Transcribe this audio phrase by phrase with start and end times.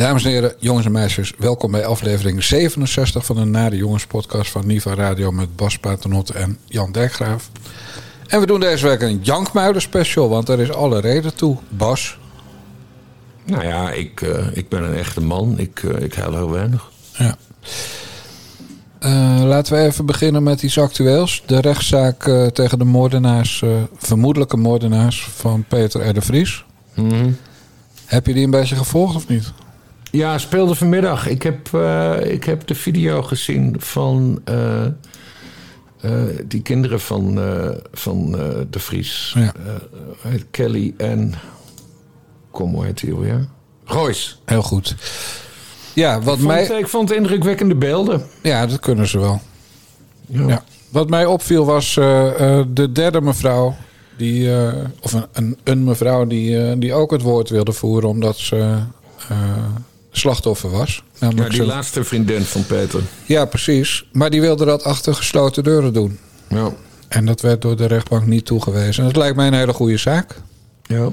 [0.00, 4.50] Dames en heren, jongens en meisjes, welkom bij aflevering 67 van de Nare Jongens podcast
[4.50, 7.50] van Niva Radio met Bas Paternotte en Jan Dijkgraaf.
[8.26, 11.56] En we doen deze week een Jankmuiden special, want er is alle reden toe.
[11.68, 12.18] Bas,
[13.44, 15.58] Nou ja, ik, eh, ik ben een echte man.
[15.58, 16.90] Ik, eh, ik huil heel weinig.
[17.12, 17.36] Ja.
[18.98, 21.42] Eh, laten we even beginnen met iets actueels.
[21.46, 23.64] De rechtszaak tegen de moordenaars,
[23.96, 26.14] vermoedelijke moordenaars van Peter R.
[26.14, 26.64] de Vries.
[26.94, 27.30] Mhm.
[28.04, 29.52] Heb je die een beetje gevolgd of niet?
[30.10, 31.26] Ja, speelde vanmiddag.
[31.26, 34.92] Ik heb, eh, ik heb de video gezien van eh, eh,
[36.44, 37.38] die kinderen van,
[37.92, 38.30] van
[38.70, 39.36] de Vries.
[39.38, 39.52] Ja.
[40.50, 41.34] Kelly en...
[42.50, 43.46] Kom, hoe heet die alweer?
[43.84, 44.34] Royce.
[44.44, 44.94] Heel goed.
[45.94, 46.78] Ja, wat Ik vond, mij...
[46.78, 48.22] ik vond indrukwekkende beelden.
[48.42, 49.40] Ja, dat kunnen ze wel.
[50.26, 50.46] Ja.
[50.46, 50.64] Ja.
[50.88, 53.76] Wat mij opviel was de derde mevrouw.
[54.16, 54.50] Die,
[55.00, 58.78] of een, een, een mevrouw die, die ook het woord wilde voeren omdat ze
[60.10, 61.02] slachtoffer was.
[61.18, 63.00] Ja, die laatste vriendin van Peter.
[63.26, 64.04] ja, precies.
[64.12, 66.18] Maar die wilde dat achter gesloten deuren doen.
[66.48, 66.72] Ja.
[67.08, 69.02] En dat werd door de rechtbank niet toegewezen.
[69.02, 70.36] En dat lijkt mij een hele goede zaak.
[70.82, 71.08] ja.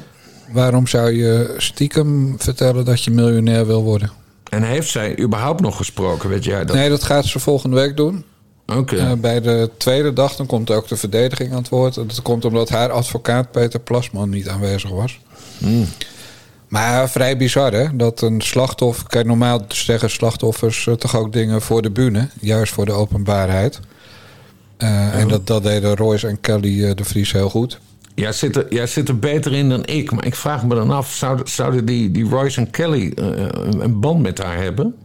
[0.51, 4.11] Waarom zou je stiekem vertellen dat je miljonair wil worden?
[4.49, 6.75] En heeft zij überhaupt nog gesproken, weet jij dat?
[6.75, 8.23] Nee, dat gaat ze volgende week doen.
[8.65, 8.95] Oké.
[8.95, 11.95] Eh, bij de tweede dag dan komt ook de verdediging aan het woord.
[11.95, 15.19] Dat komt omdat haar advocaat Peter Plasman niet aanwezig was.
[16.67, 19.07] Maar vrij bizar hè, dat een slachtoffer...
[19.07, 22.29] Kijk, normaal zeggen slachtoffers eh, toch ook dingen voor de bühne.
[22.41, 23.79] Juist voor de openbaarheid.
[24.77, 27.79] Eh, En dat, dat deden Royce en Kelly eh, de Vries heel goed.
[28.15, 30.91] Jij zit, er, jij zit er beter in dan ik, maar ik vraag me dan
[30.91, 34.95] af: zouden, zouden die, die Royce en Kelly een, een band met haar hebben?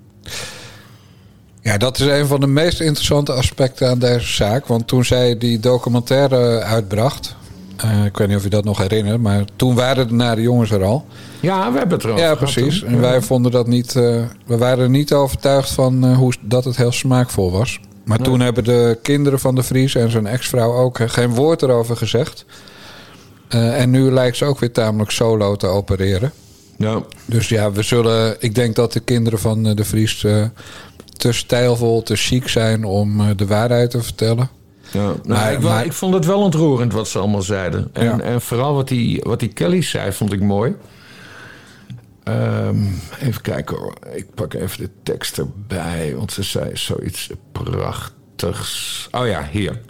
[1.63, 4.67] Ja, dat is een van de meest interessante aspecten aan deze zaak.
[4.67, 7.37] Want toen zij die documentaire uitbracht...
[7.83, 9.21] eh, ik weet niet of je dat nog herinnert...
[9.21, 11.07] maar toen waren de nare jongens er al.
[11.41, 12.83] Ja, we hebben het erover Ja, gehad, precies.
[12.83, 13.97] En wij vonden dat niet.
[13.97, 14.03] eh,
[14.47, 17.81] we waren er niet overtuigd van eh, hoe, dat het heel smaakvol was.
[18.05, 21.97] Maar toen hebben de kinderen van de Vries en zijn ex-vrouw ook geen woord erover
[21.97, 22.45] gezegd.
[23.49, 26.33] Eh, en nu lijkt ze ook weer tamelijk solo te opereren.
[26.79, 27.03] Ja.
[27.27, 28.37] Dus ja, we zullen.
[28.39, 30.45] Ik denk dat de kinderen van de Vries eh,
[31.17, 34.49] te stijlvol, te chic zijn om de waarheid te vertellen.
[34.93, 35.01] Ja.
[35.03, 37.89] Nou, Maar- ik, wel- maar- ik vond het wel ontroerend wat ze allemaal zeiden.
[37.93, 38.21] En, Ja.
[38.21, 40.75] en vooral wat die, wat die Kelly zei, vond ik mooi.
[42.25, 42.77] Ehm,
[43.21, 43.95] even kijken hoor.
[44.15, 46.15] Ik pak even de tekst erbij.
[46.17, 49.09] Want ze zei zoiets prachtigs.
[49.11, 49.81] Oh ja, hier.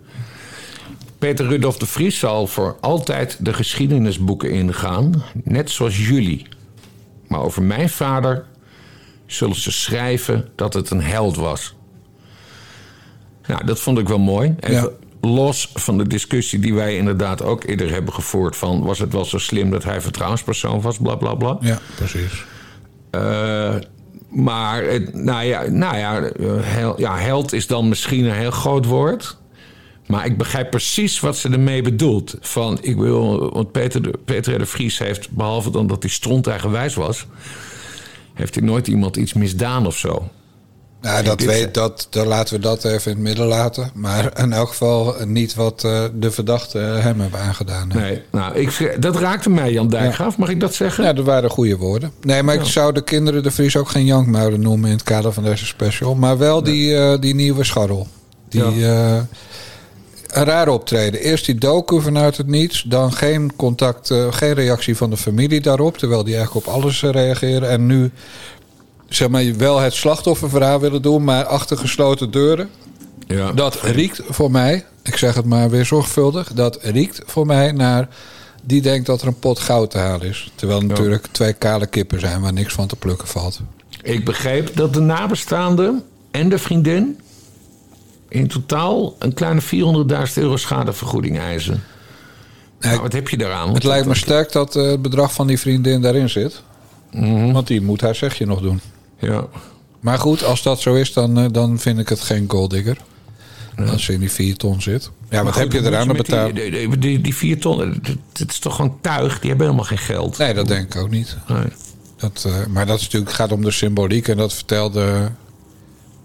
[1.19, 5.23] Peter Rudolf de Vries zal voor altijd de geschiedenisboeken ingaan.
[5.45, 6.47] Net zoals jullie.
[7.29, 8.45] Maar over mijn vader
[9.27, 11.75] zullen ze schrijven dat het een held was.
[13.47, 14.54] Nou, dat vond ik wel mooi.
[14.60, 18.56] Even los van de discussie die wij inderdaad ook eerder hebben gevoerd...
[18.56, 21.56] van was het wel zo slim dat hij vertrouwenspersoon was, bla bla bla.
[21.60, 22.44] Ja, precies.
[23.10, 23.75] Eh,
[24.28, 28.50] maar, het, nou ja, nou ja, eh, hel- ja, held is dan misschien een heel
[28.50, 29.41] groot woord...
[30.06, 32.36] Maar ik begrijp precies wat ze ermee bedoelt.
[32.41, 36.47] Van, ik wil, want Peter de, Peter de Vries heeft, behalve dan dat hij stront
[36.47, 37.26] eigenwijs was...
[38.34, 40.30] heeft hij nooit iemand iets misdaan of zo.
[41.03, 43.91] Nou, dat weet, dat, dan laten we dat even in het midden laten.
[43.95, 47.91] Maar in elk geval niet wat eh, de verdachten hem hebben aangedaan.
[47.91, 48.01] hè.
[48.01, 50.39] Nee, nou, ik, dat raakte mij, Jan Dijkgraaf.
[50.39, 51.05] Mag ik dat zeggen?
[51.05, 52.13] Ja, dat waren goede woorden.
[52.21, 55.33] Nee, maar ik zou de kinderen de Vries ook geen jankmuilen noemen in het kader
[55.33, 56.15] van deze special.
[56.15, 58.07] Maar wel die, eh, die nieuwe scharrel.
[58.49, 59.21] Die eh,
[60.33, 61.21] een raar optreden.
[61.21, 62.83] Eerst die docu vanuit het niets.
[62.83, 65.99] Dan geen contact, eh, geen reactie van de familie daarop.
[65.99, 67.71] Terwijl die eigenlijk op alles eh, reageren.
[67.71, 68.11] En nu
[69.15, 71.25] zeg maar wel het slachtofferverhaal willen doen.
[71.25, 72.71] Maar achter gesloten deuren.
[73.27, 73.53] Ja.
[73.53, 78.09] Dat riekt voor mij, ik zeg het maar weer zorgvuldig, dat riekt voor mij naar
[78.62, 80.51] die denkt dat er een pot goud te halen is.
[80.55, 83.60] Terwijl er natuurlijk twee kale kippen zijn waar niks van te plukken valt.
[84.03, 87.21] Ik begreep dat de nabestaanden en de vriendin...
[88.28, 89.69] in totaal een kleine 400.000
[90.34, 91.83] euro schadevergoeding eisen.
[92.81, 93.75] Nou, wat heb je daaraan?
[93.75, 96.63] Het lijkt me sterk dat eh, het bedrag van die vriendin daarin zit.
[97.53, 98.81] Want die moet haar zegje nog doen.
[99.30, 99.45] Ja.
[100.01, 102.97] Maar goed, als dat zo is, dan, eh, dan vind ik het geen golddigger.
[103.91, 105.10] Als ze in die vier ton zit.
[105.30, 106.54] Ja, wat heb je eraan te je betalen?
[106.54, 109.39] Die, die, die, ton, dat- dat is toch gewoon tuig?
[109.41, 110.39] Die hebben helemaal geen geld.
[110.39, 111.36] Nee, dat denk ik ook niet.
[111.48, 111.65] Nee.
[112.16, 114.28] Dat, eh, maar dat is natuurlijk, het gaat om de symboliek.
[114.28, 115.30] En dat vertelde.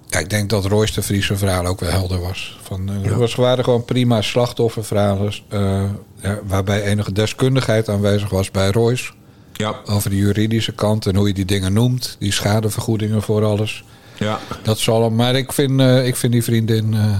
[0.08, 2.58] Ja, ik denk dat Royce de Friese verhaal ook wel helder was.
[2.64, 5.34] Van, eh, Er was, waren gewoon prima slachtofferverhalen.
[5.50, 5.84] eh,
[6.22, 9.12] ja, waarbij enige deskundigheid aanwezig was bij Royce.
[9.58, 12.16] Ja, Over de juridische kant en hoe je die dingen noemt.
[12.20, 13.84] Die schadevergoedingen voor alles.
[14.18, 14.40] ja.
[14.64, 15.16] Dat zal hem.
[15.16, 16.94] Maar ik vind, eh, ik vind die vriendin.
[16.94, 17.16] eh,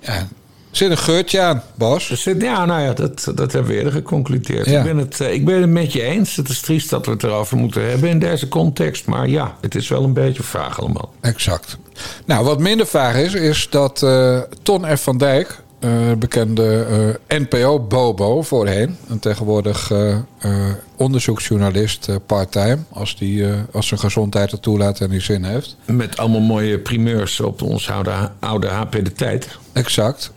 [0.00, 0.28] ja,
[0.70, 2.10] zit een geurtje aan, Bas.
[2.10, 4.66] Er zit, ja, nou ja, dat, dat hebben we eerder geconcludeerd.
[4.66, 4.78] Ja.
[4.78, 6.36] Ik, ben het, eh, ik ben het met je eens.
[6.36, 9.06] Het is triest dat we het erover moeten hebben in deze context.
[9.06, 11.12] Maar ja, het is wel een beetje vaag allemaal.
[11.20, 11.76] Exact.
[12.24, 15.02] Nou, wat minder vaag is, is dat eh, Ton F.
[15.02, 16.86] van Dijk, eh, bekende
[17.28, 20.16] eh, NPO-bobo voorheen, en tegenwoordig eh,
[20.96, 25.76] onderzoeksjournalist part-time, als, die, als zijn gezondheid het toelaat en die zin heeft.
[25.84, 29.58] Met allemaal mooie primeurs op ons oude, oude HP de tijd.
[29.72, 30.32] Exact.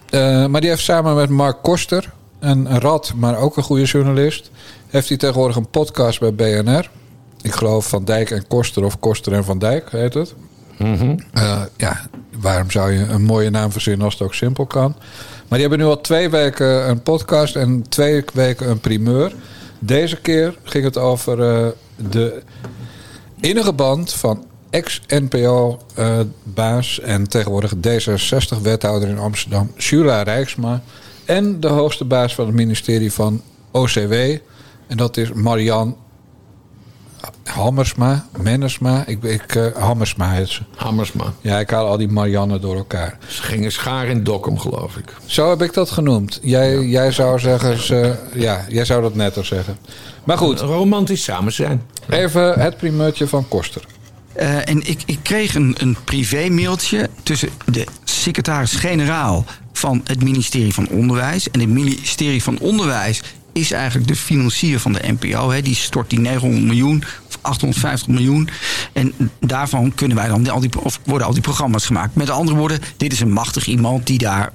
[0.50, 4.52] Maar die heeft samen met Mark Koster, een rad, maar ook een goede journalist,
[4.88, 6.90] heeft hij tegenwoordig een podcast bij BNR.
[7.42, 10.36] Ik geloof Van Dijk en Koster of Koster en Van Dijk heet het.
[11.32, 12.02] Eh, ja,
[12.40, 14.96] waarom zou je een mooie naam verzinnen als het ook simpel kan?
[15.48, 19.34] Maar die hebben nu al twee weken een podcast en twee weken een primeur.
[19.80, 21.68] Deze keer ging het over eh,
[22.12, 22.42] de
[23.40, 25.80] innige band van ex-NPO-baas
[27.00, 30.82] en tegenwoordig D66-wethouder in Amsterdam, Shula Rijksma.
[31.26, 33.42] En de hoogste baas van het ministerie van
[33.72, 34.14] OCW.
[34.88, 35.98] En dat is Marian
[37.54, 39.04] Hammersma, Mennersma.
[39.08, 40.62] Ik, ik, eh, Hammersma heet ze.
[40.76, 41.34] Hammersma.
[41.42, 43.18] Ja, ik haal al die Marianne door elkaar.
[43.28, 45.16] Ze gingen schaar in Dokkum, geloof ik.
[45.26, 46.40] Zo heb ik dat genoemd.
[46.42, 49.78] Jij, jij zou zeggen, ze, ja, jij zou dat netter zeggen.
[50.24, 51.82] Maar goed, Romantisch samen zijn.
[52.10, 53.86] even het primeurtje van Koster.
[54.34, 60.88] Eh, en ik, ik kreeg een, een privé-mailtje tussen de secretaris-generaal van het ministerie van
[60.90, 61.50] Onderwijs.
[61.50, 63.22] En het ministerie van Onderwijs
[63.54, 65.50] is eigenlijk de financier van de NPO.
[65.50, 65.62] Hè.
[65.62, 67.04] Die stort die 900 miljoen
[67.42, 68.50] 850 miljoen.
[68.94, 72.16] En daarvan kunnen wij dan al die, of worden al die programma's gemaakt.
[72.16, 74.52] Met andere woorden, dit is een machtig iemand die daar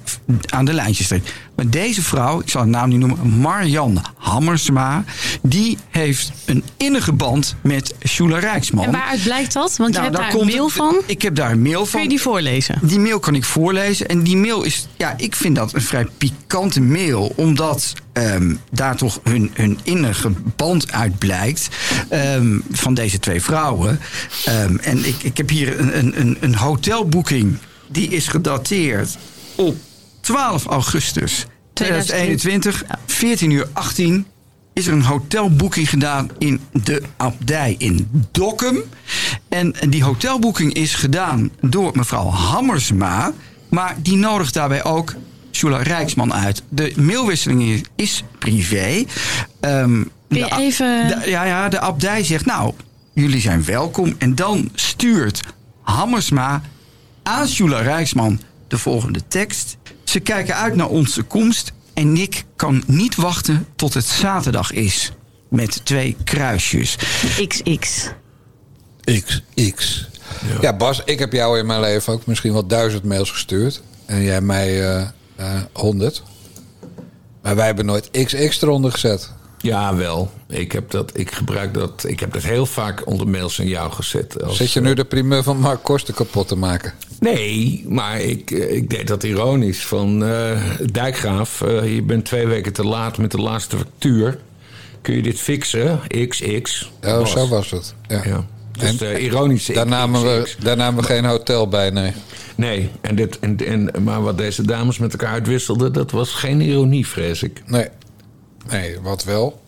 [0.49, 1.33] aan de lijntjes steekt.
[1.55, 5.03] Maar deze vrouw, ik zal haar naam niet noemen, Marjan Hammersma,
[5.41, 8.85] die heeft een innige band met Shula Rijksman.
[8.85, 9.77] En waaruit blijkt dat?
[9.77, 10.95] Want je Nou, hebt daar daar een mail van.
[11.05, 11.91] Ik heb daar een mail van.
[11.91, 12.79] Kun je die voorlezen?
[12.81, 14.07] Die mail kan ik voorlezen.
[14.07, 17.33] En die mail is, ja, ik vind dat een vrij pikante mail.
[17.35, 21.67] Omdat ehm, daar toch hun, hun innige band uit blijkt.
[22.09, 23.99] ehm, van deze twee vrouwen.
[24.45, 27.57] Ehm, en ik, ik heb hier een, een- een, een hotelboeking.
[27.87, 29.17] Die is gedateerd
[29.55, 29.75] op
[30.21, 31.45] 12 augustus
[31.77, 32.83] 2021.
[33.05, 34.25] 14 uur 18
[34.73, 38.77] is er een hotelboeking gedaan in de abdij in Dokkum.
[39.49, 43.31] En die hotelboeking is gedaan door mevrouw Hammersma.
[43.69, 45.15] Maar die nodigt daarbij ook
[45.51, 46.63] Shula Rijksman uit.
[46.69, 49.05] De mailwisseling is privé.
[49.59, 52.73] Kun je de even- de- ja, ja, de abdij zegt nou,
[53.13, 54.15] jullie zijn welkom.
[54.17, 55.41] En dan stuurt
[55.81, 56.61] Hammersma
[57.23, 59.77] aan Shula Rijksman de volgende tekst.
[60.03, 65.11] Ze kijken uit naar onze komst en ik kan niet wachten tot het zaterdag is.
[65.49, 66.95] Met twee kruisjes.
[67.47, 68.11] XX.
[69.23, 69.41] X,
[69.75, 70.07] X.
[70.61, 70.75] Ja.
[70.75, 73.81] Bas, ik heb jou in mijn leven ook misschien wel duizend mails gestuurd.
[74.05, 75.01] En jij mij eh,
[75.35, 76.23] eh, honderd.
[77.41, 79.31] maar wij hebben nooit XX eronder gezet.
[79.61, 80.31] Ja, wel.
[80.47, 83.91] Ik heb dat, ik gebruik dat, ik heb dat heel vaak onder mails aan jou
[83.91, 84.43] gezet.
[84.43, 86.93] Als, Zit je nu de primeur van Mark Koster kapot te maken?
[87.19, 89.85] Nee, maar ik, eh, ik deed dat ironisch.
[89.85, 90.61] Van eh,
[90.91, 94.39] Dijkgraaf, eh, je bent twee weken te laat met de laatste factuur.
[95.01, 95.99] Kun je dit fixen?
[96.27, 96.91] XX.
[97.01, 97.31] Was.
[97.31, 97.93] zo was het.
[98.07, 98.21] Ja.
[98.25, 98.45] Ja.
[98.71, 102.13] Dus En ironische Daar namen, we, daar namen we geen hotel bij, nee.
[102.55, 106.61] Nee, en dit, en, en, maar wat deze dames met elkaar uitwisselden, dat was geen
[106.61, 107.61] ironie, vrees ik.
[107.65, 107.87] Nee.
[108.69, 109.61] Nee, wat wel?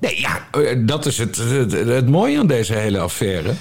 [0.00, 3.52] Nee, ja, eh, dat is het, het, het mooie aan deze hele affaire.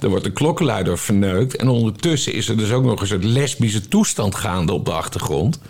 [0.00, 1.56] Er wordt een klokkenluider verneukt.
[1.56, 5.60] En ondertussen is er dus ook nog eens een lesbische toestand gaande op de achtergrond.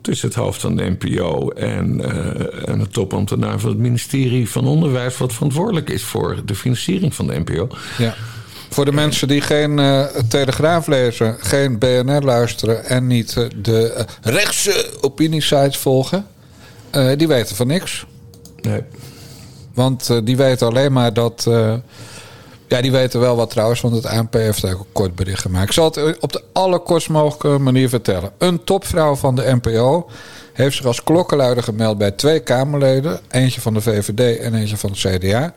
[0.00, 4.66] Tussen het hoofd van de NPO en, eh en het topambtenaar van het ministerie van
[4.66, 7.68] Onderwijs, wat verantwoordelijk is voor de financiering van de NPO.
[7.98, 8.14] Ja.
[8.70, 13.92] Voor de mensen die geen eh, Telegraaf lezen, geen BNR luisteren en niet eh, de
[13.92, 16.26] eh, rechtse opiniesites volgen,
[17.16, 18.06] die weten van niks.
[18.60, 18.82] Nee.
[19.74, 21.46] Want die weten alleen maar dat.
[22.68, 25.66] ja, die weten wel wat trouwens, want het ANP heeft ook een kort bericht gemaakt.
[25.66, 28.30] Ik zal het op de allerkortst mogelijke manier vertellen.
[28.38, 30.08] Een topvrouw van de NPO
[30.52, 33.20] heeft zich als klokkenluider gemeld bij twee Kamerleden.
[33.30, 35.54] Eentje van de VVD en eentje van het CDA.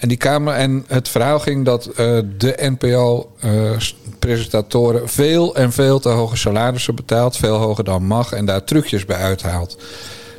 [0.00, 6.08] En, die kamer, en het verhaal ging dat eh, de NPO-presentatoren veel en veel te
[6.08, 7.36] hoge salarissen betaalt.
[7.36, 9.78] Veel hoger dan mag en daar trucjes bij uithaalt.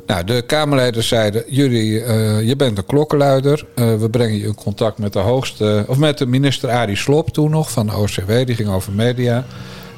[0.06, 3.66] Nou, de Kamerleden zeiden: jullie, eh, je bent een klokkenluider.
[3.74, 7.28] Eh, we brengen je in contact met de hoogste, of met de minister Arie Slop
[7.28, 8.46] toen nog van de OCW.
[8.46, 9.44] Die ging over media.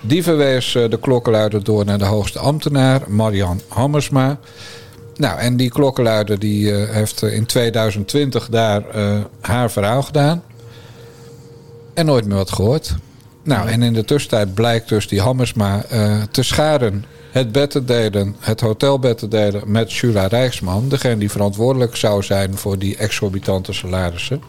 [0.06, 4.38] Die verwees eh, de klokkenluider door naar de hoogste ambtenaar, Marian Hammersma.
[5.16, 10.42] Nou, en die klokkenluider die eh, heeft eh, in 2020 daar eh, haar verhaal gedaan.
[11.94, 12.94] En nooit meer wat gehoord.
[13.42, 15.84] Nou, en in de tussentijd blijkt dus die Hammersma
[16.30, 17.04] te scharen.
[17.30, 20.88] Het bed te delen, het hotelbed te delen met Shula Rijksman.
[20.88, 24.42] Degene die verantwoordelijk zou zijn voor die exorbitante salarissen.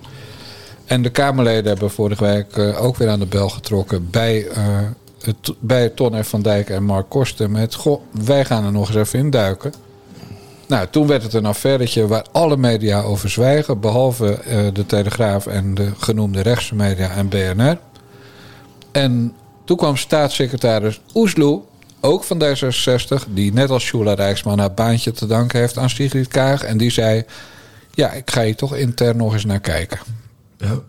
[0.86, 4.48] En de Kamerleden hebben vorige week ook weer aan de bel getrokken bij,
[5.60, 6.28] bij Ton F.
[6.28, 7.52] van Dijk en Mark Korsten.
[7.52, 9.74] Met, goh, wij gaan er nog eens even induiken.
[10.68, 13.80] Nou, toen werd het een affairetje waar alle media over zwijgen.
[13.80, 17.78] Behalve eh, de Telegraaf en de genoemde rechtse media en BNR.
[18.92, 19.34] En
[19.66, 21.62] toen kwam staatssecretaris Oesloe,
[22.02, 23.30] ook van D66...
[23.30, 26.64] die net als Shula Rijksman haar baantje te danken heeft aan Sigrid Kaag.
[26.64, 27.24] En die zei,
[27.92, 30.00] ja, ik ga hier toch intern nog eens naar kijken.
[30.58, 30.80] Ja.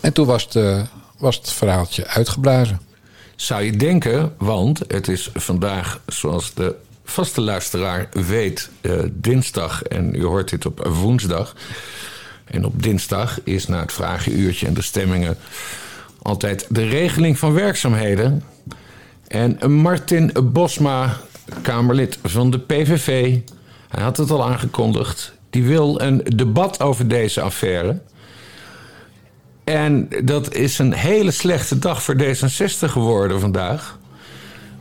[0.00, 0.82] En toen was het, eh,
[1.18, 2.80] was het verhaaltje uitgeblazen.
[3.36, 6.74] Zou je denken, want het is vandaag, zoals de
[7.04, 11.54] vaste luisteraar weet, eh, dinsdag en u hoort dit op woensdag.
[12.44, 15.36] En op dinsdag is na het vragenuurtje en de stemmingen
[16.22, 18.42] altijd de regeling van werkzaamheden.
[19.28, 21.16] En Martin Bosma,
[21.62, 23.38] Kamerlid van de PVV,
[23.88, 28.00] hij had het al aangekondigd, die wil een debat over deze affaire.
[29.64, 33.98] En dat is een hele slechte dag voor D66 geworden vandaag.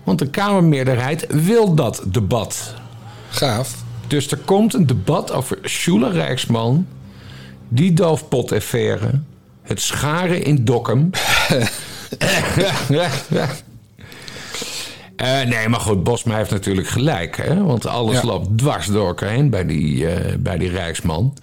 [0.04, 2.74] Want de Kamermeerderheid wil dat debat.
[3.30, 3.76] Gaaf.
[4.08, 6.88] Dus er komt een debat over Schula Rijksman,
[7.70, 9.20] die doofpot-affaire,
[9.62, 11.10] het scharen in Dokkum.
[15.16, 17.38] Eh, nee, maar goed, Bosma heeft natuurlijk gelijk.
[17.38, 17.64] Hè?
[17.64, 18.26] Want alles Ja.
[18.28, 21.34] loopt dwars door elkaar heen bij die, eh, bij die Rijksman.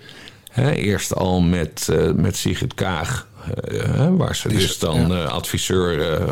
[0.50, 3.26] Hè, eerst al met, eh, met Sigrid Kaag,
[4.16, 6.26] waar ze dus dan adviseur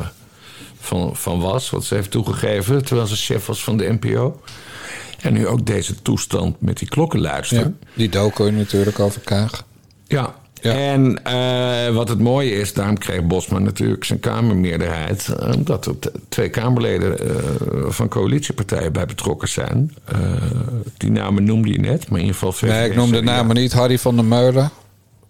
[0.81, 1.71] van, van was.
[1.71, 4.41] Wat ze heeft toegegeven, terwijl ze chef was van de NPO.
[5.23, 7.59] En nu ook deze toestand met die klokkenluister.
[7.59, 9.65] Ja, die doken natuurlijk over Kaag.
[10.07, 10.35] Ja.
[10.61, 10.73] Ja.
[10.73, 15.29] En eh, wat het mooie is, daarom kreeg Bosman natuurlijk zijn Kamermeerderheid.
[15.29, 15.95] eh, Omdat er
[16.29, 17.35] twee Kamerleden eh,
[17.89, 19.95] van coalitiepartijen bij betrokken zijn.
[20.97, 22.71] Die namen noemde je net, maar in ieder geval VVD.
[22.71, 23.73] Nee, ik noem de namen niet.
[23.73, 24.71] Harry van der Meulen.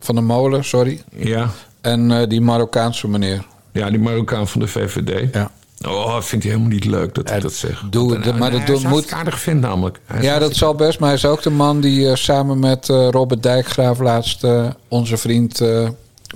[0.00, 1.02] Van der Molen, sorry.
[1.16, 1.50] Ja.
[1.80, 3.44] En die Marokkaanse meneer.
[3.72, 5.34] Ja, die Marokkaan van de VVD.
[5.34, 5.50] Ja.
[5.86, 7.84] Oh, vindt hij helemaal niet leuk dat ik dat zeg.
[7.90, 10.00] doe maar nee, dat hij moet- aardig vindt namelijk.
[10.04, 10.98] Hij Ja, dat zal best.
[10.98, 14.68] Maar hij is ook de man die eh, samen met eh, Robert Dijkgraaf laatst eh,
[14.88, 15.62] onze vriend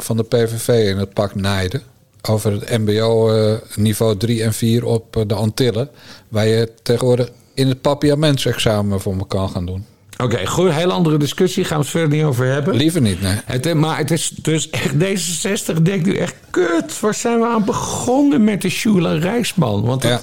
[0.01, 1.81] van de PVV in het pak naaide.
[2.29, 3.31] Over het MBO
[3.75, 5.89] niveau 3 en 4 op de Antillen.
[6.29, 9.87] Waar je tegenwoordig in het papiamentsexamen voor me kan gaan doen.
[10.23, 10.73] Oké, goed.
[10.73, 11.65] Heel andere discussie.
[11.65, 12.75] Gaan we het verder niet over hebben.
[12.77, 13.37] Liever niet, nee.
[13.45, 17.65] Het, maar het is dus echt, D66 denkt nu echt, kut, waar zijn we aan
[17.65, 19.83] begonnen met de Schula Rijksman?
[19.85, 20.21] Want het, Ja.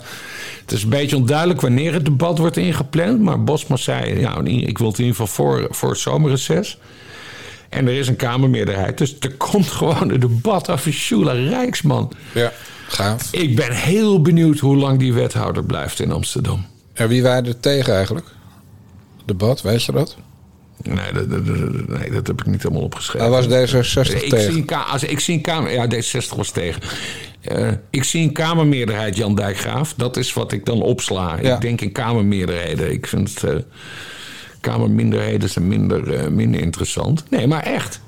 [0.61, 3.19] het is een beetje onduidelijk wanneer het debat wordt ingepland.
[3.21, 6.77] Maar Bosma zei, ja, ik wil het in ieder geval voor, voor het zomerreces.
[7.69, 12.11] En er is een Kamermeerderheid, dus er komt gewoon een debat over Schula Rijksman.
[12.33, 12.51] Ja,
[12.87, 13.27] gaaf.
[13.31, 16.65] Ik ben heel benieuwd hoe lang die wethouder blijft in Amsterdam.
[16.93, 18.25] En wie waren er tegen eigenlijk?
[19.29, 20.15] Debat, weet je dat?
[20.83, 21.43] Nee, dat, dat,
[21.87, 23.31] nee, dat heb ik niet helemaal opgeschreven.
[23.31, 24.53] Daar was D66 ik tegen.
[24.53, 25.71] Zie een, als, ik zie een Kamer...
[25.71, 26.81] Ja, D60 was tegen.
[27.41, 29.93] Eh, ik zie een Kamermeerderheid, Jan Dijkgraaf.
[29.97, 31.37] Dat is wat ik dan opsla.
[31.41, 31.55] Ja.
[31.55, 32.91] Ik denk in Kamermeerderheden.
[32.91, 33.55] Ik vind eh,
[34.61, 37.23] Kamerminderheden zijn minder, eh, minder interessant.
[37.29, 37.99] Nee, maar echt.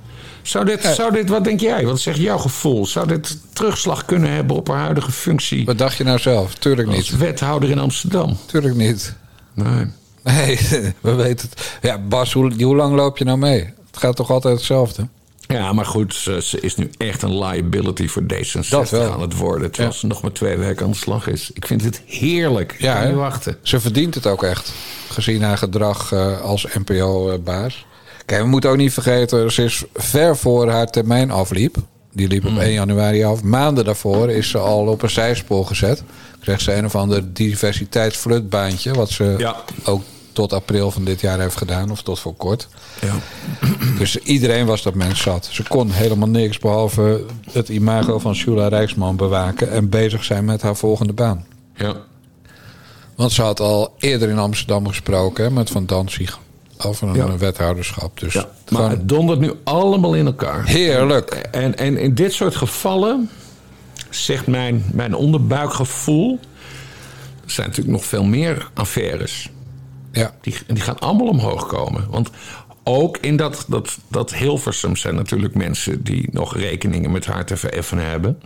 [0.42, 1.86] Zou dit, zou dit, wat denk jij?
[1.86, 2.86] Wat zegt jouw gevoel?
[2.86, 6.54] Zou dit terugslag kunnen hebben op haar huidige functie Wat dacht je nou zelf?
[6.54, 7.18] Tuurlijk als niet.
[7.18, 8.38] wethouder in Amsterdam?
[8.46, 9.16] Tuurlijk niet.
[9.54, 9.86] Nee.
[10.24, 10.60] Nee,
[11.02, 11.78] we weten het.
[11.82, 13.60] Ja, Bas, hoe, hoe lang loop je nou mee?
[13.62, 15.08] Het gaat toch altijd hetzelfde?
[15.48, 19.12] Ja, maar goed, ze, ze is nu echt een liability voor D66 Dat wel.
[19.12, 19.72] aan het worden.
[19.72, 20.00] Terwijl Ja.
[20.00, 21.52] ze nog maar twee weken aan de slag is.
[21.54, 22.76] Ik vind het heerlijk.
[22.80, 23.08] Ja, kan hè?
[23.08, 23.58] niet wachten.
[23.62, 24.74] Ze verdient het ook echt.
[25.10, 27.86] Gezien haar gedrag eh, als NPO-baas.
[28.26, 31.76] Kijk, we moeten ook niet vergeten, ze is ver voor haar termijn afliep.
[32.14, 32.56] Die liep Hmm.
[32.56, 33.44] op 1 januari af.
[33.44, 36.04] Maanden daarvoor is ze al op een zijspoor gezet.
[36.40, 38.94] Kreeg ze een of ander diversiteitsflutbaantje.
[38.94, 39.56] Wat ze Ja.
[39.84, 40.02] ook
[40.34, 41.92] tot april van dit jaar heeft gedaan.
[41.92, 42.68] Of tot voor kort.
[43.02, 43.14] Ja.
[43.98, 45.48] Dus iedereen was dat mens zat.
[45.52, 49.72] Ze kon helemaal niks behalve het imago van Shula Rijksman bewaken.
[49.72, 51.46] En bezig zijn met haar volgende baan.
[51.76, 51.96] ja.
[53.16, 56.40] Want ze had al eerder in Amsterdam gesproken hè, met Van Danzig.
[56.86, 57.38] Over een Ja.
[57.38, 58.20] wethouderschap.
[58.20, 58.50] Dus ja.
[58.70, 60.66] Maar het dondert nu allemaal in elkaar.
[60.66, 61.30] heerlijk.
[61.52, 63.30] En, en in dit soort gevallen
[64.10, 66.40] zegt mijn, mijn onderbuikgevoel...
[67.46, 69.50] Er zijn natuurlijk nog veel meer affaires.
[70.12, 70.34] Ja.
[70.42, 72.08] Die, die gaan allemaal omhoog komen.
[72.10, 72.30] Want
[72.84, 77.58] ook in dat, dat, dat Hilversum zijn natuurlijk mensen die nog rekeningen met haar te
[77.58, 78.42] vereffenen hebben.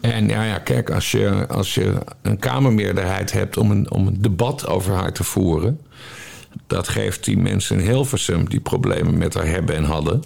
[0.00, 4.16] En ja, ja kijk, als je, als je een Kamermeerderheid hebt om een, om een
[4.22, 5.80] debat over haar te voeren.
[6.66, 10.22] Dat geeft die mensen in Hilversum die problemen met haar hebben en hadden.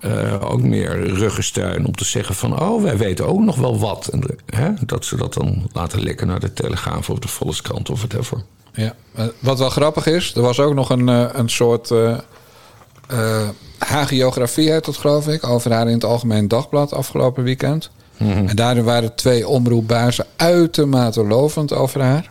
[0.00, 2.60] eh, ook meer ruggensteun om te zeggen van...
[2.60, 4.08] oh, wij weten ook nog wel wat.
[4.08, 7.98] En hè, dat ze dat dan laten lekken naar de Telegraaf of de Volkskrant of
[7.98, 8.42] whatever.
[8.72, 8.94] Ja.
[9.38, 14.84] Wat wel grappig is, er was ook nog een, eh, een soort eh, hagiografie, heet
[14.84, 17.90] dat geloof ik, over haar in het Algemeen Dagblad afgelopen weekend.
[18.18, 22.30] En daarin waren twee omroepbazen uitermate lovend over haar.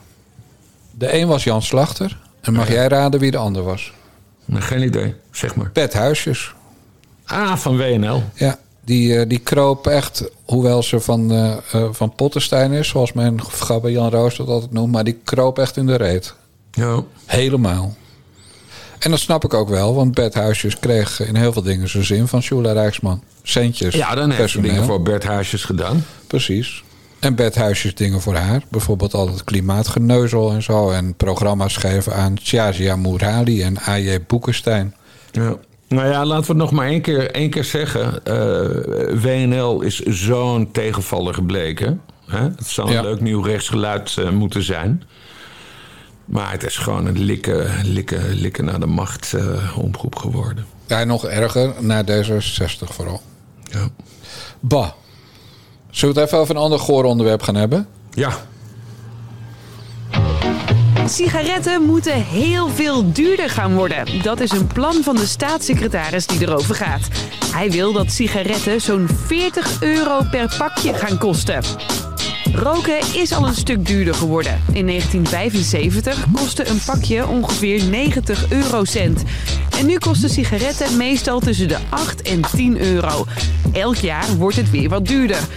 [0.91, 2.17] De een was Jan Slachter.
[2.47, 3.93] En mag jij raden wie de ander was?
[4.53, 5.69] Geen idee, zeg maar.
[5.69, 6.53] Pet Huisjes.
[7.25, 8.23] Ah, van WNL.
[8.33, 13.13] Ja, die, eh, die kroop echt, hoewel ze van, eh eh, van Pottenstein is, zoals
[13.13, 16.35] mijn gabber Jan Roos dat altijd noemt, maar die kroop echt in de reet.
[16.71, 17.03] Ja.
[17.25, 17.95] Helemaal.
[18.99, 22.03] En dat snap ik ook wel, want Bert Huisjes kreeg in heel veel dingen zijn
[22.03, 23.23] zin van Shula Rijksman.
[23.43, 23.95] Centjes.
[23.95, 26.05] ja, dan heeft ze dingen voor Bert Huisjes gedaan.
[26.27, 26.83] Precies.
[27.19, 28.61] En Bert Huisjes dingen voor haar.
[28.69, 30.89] Bijvoorbeeld altijd klimaatgeneuzel en zo.
[30.91, 34.19] En programma's geven aan Tjazia Mourali en A.J.
[34.27, 34.95] Boekenstein.
[35.31, 35.55] Ja.
[35.87, 38.25] Nou ja, laten we het nog maar één keer, één keer zeggen.
[38.25, 42.01] Eh, WNL is zo'n tegenvaller gebleken.
[42.25, 42.41] Hè?
[42.41, 43.01] Het zou een Ja.
[43.01, 45.03] leuk nieuw rechtsgeluid eh, moeten zijn.
[46.25, 50.65] Maar het is gewoon een likken, likken, likken naar de macht eh, omroep geworden.
[50.87, 53.21] Ja, en nog erger, naar D66 vooral.
[53.63, 53.87] Ja.
[54.59, 54.89] Bah.
[55.97, 57.87] Zullen we het even over een ander goor onderwerp gaan hebben?
[58.13, 58.31] ja.
[61.07, 64.05] Sigaretten moeten heel veel duurder gaan worden.
[64.23, 67.07] Dat is een plan van de staatssecretaris die erover gaat.
[67.51, 71.63] Hij wil dat sigaretten zo'n 40 euro per pakje gaan kosten.
[72.53, 74.61] Roken is al een stuk duurder geworden.
[74.73, 79.23] In 1975 kostte een pakje ongeveer 90 eurocent.
[79.79, 83.25] En nu kosten sigaretten meestal tussen de 8 en 10 euro.
[83.73, 85.47] Elk jaar wordt het weer wat duurder.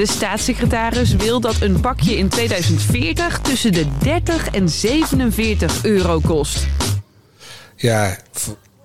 [0.00, 6.66] De staatssecretaris wil dat een pakje in 2040 tussen de 30 en 47 euro kost.
[7.76, 8.16] Ja,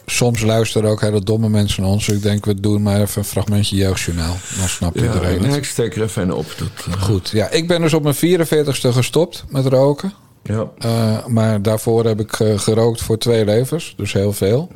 [0.05, 2.09] soms luisteren ook hele domme mensen naar ons.
[2.09, 4.35] Ik denk, we doen maar even een fragmentje jeugdjournaal.
[4.59, 5.55] Dan snapt ja iedereen het.
[5.55, 6.45] ik steek er even op.
[6.57, 7.49] Dat, eh, Goed, ja.
[7.49, 10.13] Ik ben dus op mijn 44ste gestopt met roken.
[10.43, 10.69] ja.
[10.77, 13.93] Eh, maar daarvoor heb ik eh, gerookt voor twee levens.
[13.97, 14.71] Dus heel veel.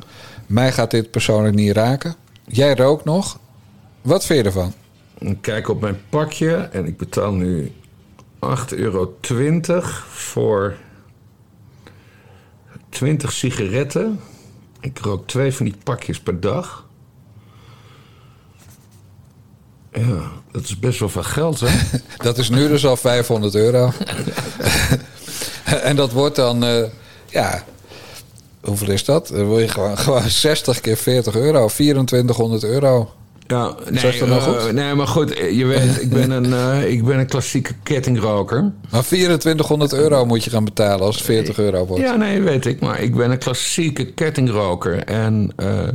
[0.46, 2.14] Mij gaat dit persoonlijk niet raken.
[2.46, 3.38] Jij rookt nog.
[4.02, 4.74] Wat vind je ervan?
[5.20, 7.72] Ik kijk op mijn pakje en ik betaal nu
[8.46, 9.14] 8,20 euro
[10.08, 10.76] voor
[12.88, 14.20] 20 sigaretten.
[14.80, 16.88] Ik rook twee van die pakjes per dag.
[19.92, 21.98] Ja, dat is best wel veel geld, hè?
[22.16, 23.92] Dat is nu dus al 500 euro.
[25.64, 26.84] en dat wordt dan, eh,
[27.26, 27.64] ja,
[28.60, 29.28] hoeveel is dat?
[29.28, 33.12] Dan word je gewoon, gewoon 60 keer 40 euro, 2400 euro.
[33.50, 34.72] Ja, nee, Zeg dat nou eh, goed?
[34.72, 38.72] nee, maar goed, eh, je weet, ik ben een, eh, ik ben een klassieke kettingroker.
[38.90, 42.02] Maar 2400 euro moet je gaan betalen als het 40 euro wordt.
[42.02, 42.80] Ja, nee, weet ik.
[42.80, 45.04] Maar ik ben een klassieke kettingroker.
[45.04, 45.88] En eh,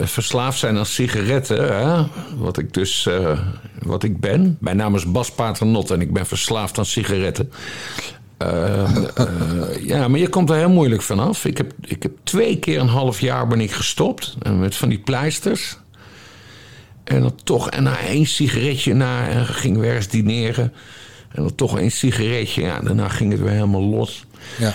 [0.00, 2.04] eh, verslaafd zijn aan sigaretten, hè?
[2.36, 3.38] wat ik dus eh,
[3.82, 4.56] wat ik ben.
[4.60, 7.52] Mijn naam is Bas Paternot en ik ben verslaafd aan sigaretten.
[8.44, 11.44] Eh, eh, ja, maar je komt er heel moeilijk vanaf.
[11.44, 14.36] Ik heb, ik heb twee keer een half jaar ben ik gestopt.
[14.42, 15.76] En met van die pleisters.
[17.04, 20.72] En dan toch, en na één sigaretje na, en ging weer eens dineren.
[21.28, 24.24] En dan toch één sigaretje, ja, daarna ging het weer helemaal los.
[24.58, 24.68] Ja,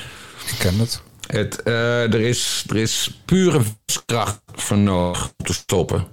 [0.45, 1.01] ik ken het.
[1.27, 3.61] Het, eh, er, is, er is pure
[4.05, 6.07] kracht voor nodig om te stoppen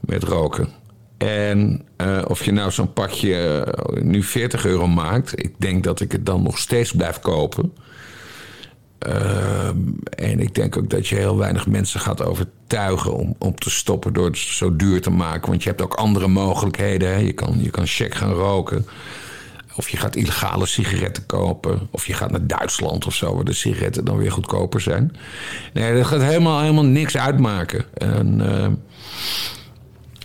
[0.00, 0.68] met roken.
[1.18, 6.00] En eh, of je nou zo'n pakje eh, nu 40 euro maakt, ik denk dat
[6.00, 7.72] ik het dan nog steeds blijf kopen.
[8.98, 9.76] Ehm,
[10.10, 14.12] en ik denk ook dat je heel weinig mensen gaat overtuigen om, om te stoppen
[14.12, 15.48] door het zo duur te maken.
[15.48, 17.08] Want je hebt ook andere mogelijkheden.
[17.08, 17.16] Hè?
[17.16, 18.86] Je, kan, je kan check gaan roken.
[19.76, 21.88] Of je gaat illegale sigaretten kopen.
[21.90, 25.16] Of je gaat naar Duitsland of zo, waar de sigaretten dan weer goedkoper zijn.
[25.72, 27.84] Nee, dat gaat helemaal, helemaal niks uitmaken.
[27.94, 28.68] En, eh,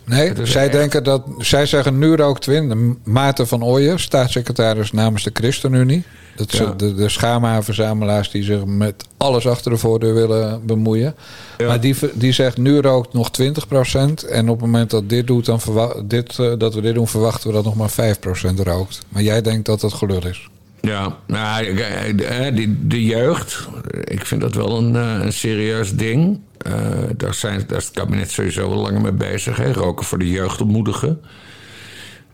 [0.06, 2.98] Nee, zij, denken dat, zij zeggen nu rookt Twin.
[3.04, 6.04] Maarten van Ooyen, staatssecretaris namens de ChristenUnie.
[6.36, 6.74] Dat Ja.
[6.78, 11.16] de, de schaamhaarverzamelaars die zich met alles achter de voordeur willen bemoeien.
[11.58, 11.68] Ja.
[11.68, 14.30] Maar die, die zegt nu rookt nog 20%.
[14.30, 15.60] En op het moment dat, dit doet, dan
[16.06, 19.00] dit, eh, dat we dit doen, verwachten we dat nog maar 5% rookt.
[19.10, 20.48] Maar jij denkt dat het gelul is.
[20.82, 21.84] Ja, nou, de,
[22.26, 23.68] eh, de, de jeugd,
[24.04, 26.40] ik vind dat wel een, eh, een serieus ding.
[26.64, 26.74] Eh,
[27.18, 29.58] daar, zijn, daar is het kabinet sowieso wel langer mee bezig.
[29.58, 29.74] Hè?
[29.74, 31.22] Roken voor de jeugd ontmoedigen.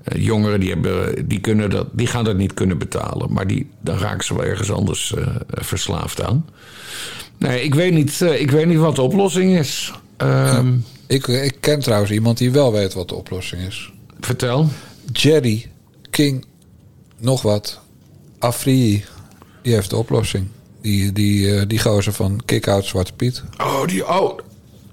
[0.04, 3.34] Eh, jongeren die, hebben, die, kunnen dat, die gaan dat niet kunnen betalen.
[3.34, 6.46] Maar die, dan raken ze wel ergens anders eh, verslaafd aan.
[7.38, 9.94] Nee, ik weet niet, ik weet niet wat de oplossing is.
[10.18, 10.74] Ehm,
[11.08, 13.92] Ik, ik ken trouwens iemand die wel weet wat de oplossing is.
[14.20, 14.70] Vertel.
[15.12, 15.72] Jerry
[16.10, 16.46] King,
[17.18, 17.80] nog wat.
[18.40, 19.04] Afri,
[19.62, 20.48] die heeft de oplossing.
[20.82, 23.44] Die, die, eh, die gozer van Kick-Out Zwarte Piet.
[23.58, 24.40] Oh, die, oh,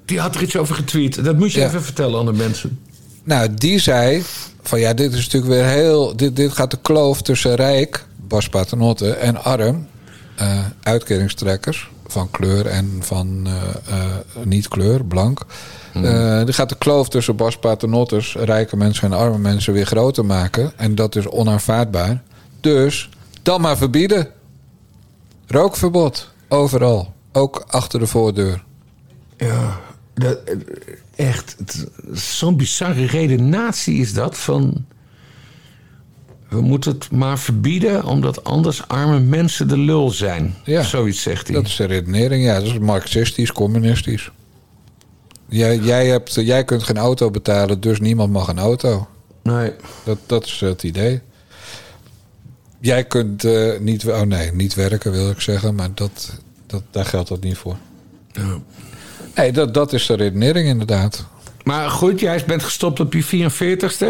[0.04, 1.24] Die had er iets over getweet.
[1.24, 1.66] Dat moet je Ja.
[1.66, 2.78] even vertellen aan de mensen.
[3.24, 4.22] Nou, die zei
[4.62, 6.16] van ja, dit is natuurlijk weer heel.
[6.16, 9.86] Dit, dit gaat de kloof tussen rijk, Bas Paternotte, en arm,
[10.36, 13.52] eh, uitkeringstrekkers van kleur en van eh,
[13.98, 14.04] eh,
[14.44, 15.40] niet kleur, blank.
[15.94, 20.24] Eh die gaat de kloof tussen Bas Paternottes, rijke mensen en arme mensen weer groter
[20.24, 20.72] maken.
[20.76, 22.22] En dat is onaanvaardbaar.
[22.60, 23.08] Dus
[23.42, 24.28] dan maar verbieden.
[25.46, 27.14] Rookverbod, overal.
[27.32, 28.64] Ook achter de voordeur.
[29.36, 29.80] Ja,
[30.14, 30.38] dat,
[31.14, 31.56] echt.
[32.12, 34.84] Zo'n bizarre redenatie is dat van...
[36.48, 40.54] We moeten het maar verbieden, omdat anders arme mensen de lul zijn.
[40.64, 40.82] Ja.
[40.82, 41.56] Zoiets zegt hij.
[41.56, 42.54] Dat is de redenering, ja.
[42.54, 44.30] Dat is marxistisch, communistisch.
[45.48, 49.06] Jij, jij, hebt, jij kunt geen auto betalen, dus niemand mag een auto.
[49.42, 49.72] Nee.
[50.04, 51.20] Dat, dat is het idee.
[52.86, 54.06] Jij kunt eh, niet...
[54.06, 56.32] Oh nee, niet werken wil ik zeggen, maar dat,
[56.66, 57.76] dat, daar geldt dat niet voor.
[58.32, 58.58] Ja.
[59.34, 61.24] Nee, dat, dat is de redenering inderdaad.
[61.64, 64.06] Maar goed, jij bent gestopt op je 44ste.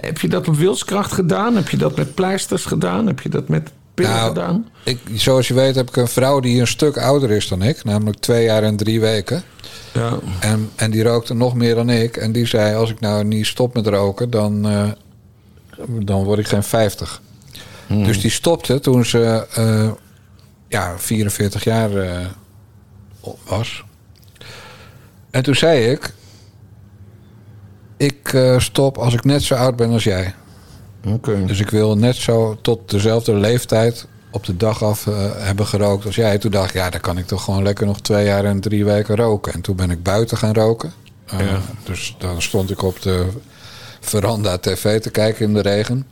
[0.00, 1.56] Heb je dat op wilskracht gedaan?
[1.56, 3.06] Heb je dat met pleisters gedaan?
[3.06, 4.68] Heb je dat met pillen Nou, gedaan?
[4.84, 7.84] Ik, zoals je weet heb ik een vrouw die een stuk ouder is dan ik.
[7.84, 9.42] Namelijk twee jaar en drie weken.
[9.92, 10.18] Ja.
[10.40, 12.16] En, en die rookte nog meer dan ik.
[12.16, 14.88] En die zei, als ik nou niet stop met roken, dan, eh,
[16.04, 17.22] dan word ik geen 50.
[17.88, 19.90] Dus die stopte toen ze eh,
[20.68, 22.26] ja, 44 jaar eh,
[23.44, 23.84] was.
[25.30, 26.12] En toen zei ik...
[27.96, 30.34] Ik eh, stop als ik net zo oud ben als jij.
[31.06, 31.44] Oké.
[31.46, 35.04] Dus ik wil net zo tot dezelfde leeftijd op de dag af
[35.38, 36.38] hebben gerookt als jij.
[36.38, 38.84] Toen dacht ik, ja, dan kan ik toch gewoon lekker nog twee jaar en drie
[38.84, 39.52] weken roken.
[39.52, 40.92] En toen ben ik buiten gaan roken.
[41.32, 41.60] Uh, Ja.
[41.84, 43.28] Dus dan stond ik op de
[44.00, 46.06] veranda tv te kijken in de regen.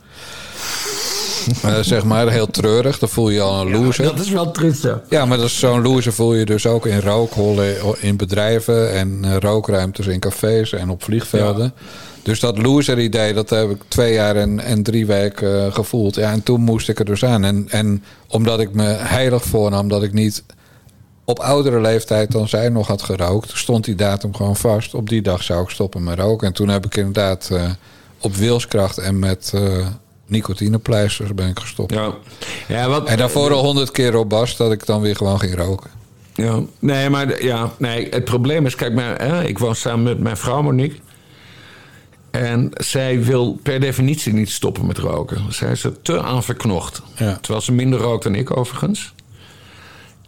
[1.63, 2.99] Eh, zeg maar, heel treurig.
[2.99, 4.05] Dan voel je al een loser.
[4.05, 5.03] Dat is wel triest, ja.
[5.09, 10.07] Ja, maar zo'n loser voel je dus ook in rookhollen in bedrijven en eh, rookruimtes
[10.07, 11.75] in cafés en op vliegvelden.
[12.23, 16.15] Dus dat loser idee, dat heb ik twee jaar en, en drie weken eh, gevoeld.
[16.15, 17.45] Ja, en toen moest ik er dus aan.
[17.45, 20.45] En, en omdat ik me heilig voornam dat ik niet
[21.25, 24.95] op oudere leeftijd dan zij nog had gerookt, stond die datum gewoon vast.
[24.95, 26.47] Op die dag zou ik stoppen met roken.
[26.47, 27.71] En toen heb ik inderdaad eh,
[28.21, 29.53] op wilskracht en met
[30.33, 31.95] nicotinepleisters ben ik gestopt.
[31.95, 32.15] Ja.
[32.69, 35.55] ja wat, En daarvoor al honderd keer op Bas dat ik dan weer gewoon ging
[35.55, 35.91] roken.
[36.35, 40.19] Ja, nee, maar ja, nee, het probleem is, kijk, maar, hè, ik woon samen met
[40.19, 40.99] mijn vrouw Monique.
[42.31, 45.53] En zij wil per definitie niet stoppen met roken.
[45.53, 47.03] Zij is er te aan verknocht.
[47.17, 47.39] Ja.
[47.41, 49.15] Terwijl ze minder rookt dan ik overigens.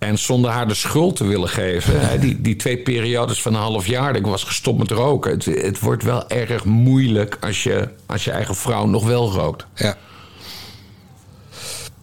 [0.05, 2.01] En zonder haar de schuld te willen geven.
[2.09, 5.31] hè, die, die twee periodes van een half jaar dat ik was gestopt met roken.
[5.31, 9.67] Het, het wordt wel erg moeilijk als je, als je eigen vrouw nog wel rookt.
[9.75, 9.97] Ja.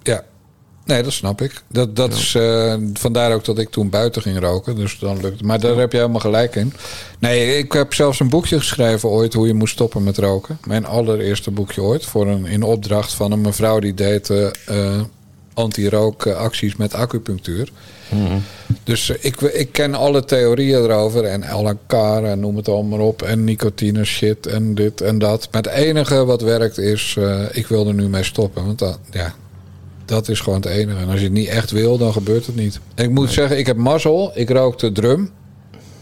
[0.04, 0.24] Ja.
[0.86, 1.64] Nee, dat snap ik.
[1.68, 4.76] Dat, dat is eh, vandaar ook dat ik toen buiten ging roken.
[4.76, 5.44] Dus dan lukt.
[5.44, 6.74] Maar daar heb je helemaal gelijk in.
[7.20, 10.60] Nee, ik heb zelfs een boekje geschreven ooit hoe je moest stoppen met roken.
[10.68, 12.06] Mijn allereerste boekje ooit.
[12.06, 15.02] Voor een, in opdracht van een mevrouw die deed eh, eh,
[15.54, 17.72] anti-rookacties met acupunctuur.
[18.84, 21.24] Dus eh, ik, ik ken alle theorieën erover.
[21.24, 21.78] En Alan
[22.26, 23.22] en noem het allemaal maar op.
[23.22, 25.48] En nicotine shit en dit en dat.
[25.52, 27.16] Maar het enige wat werkt is...
[27.18, 28.66] eh, ik wil er nu mee stoppen.
[28.66, 29.34] Want dat, ja,
[30.06, 30.98] dat is gewoon het enige.
[31.00, 32.80] En als je het niet echt wil, dan gebeurt het niet.
[32.96, 34.32] En ik moet zeggen, ik heb mazzel.
[34.36, 35.30] Ik rookte drum.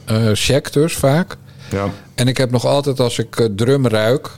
[0.05, 1.37] eh check dus vaak.
[1.71, 1.91] Ja.
[2.15, 4.29] En ik heb nog altijd als ik eh, drum ruik...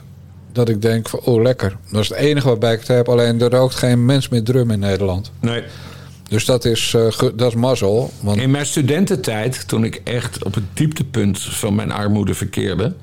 [0.52, 1.76] dat ik denk van, oh lekker.
[1.90, 3.08] Dat is het enige waarbij ik het heb.
[3.08, 5.30] Alleen er rookt geen mens meer drum in Nederland.
[5.40, 5.62] Nee.
[6.28, 8.10] Dus dat is, eh, dat is mazzel.
[8.20, 12.94] Want In mijn studententijd, toen ik echt op het dieptepunt van mijn armoede verkeerde.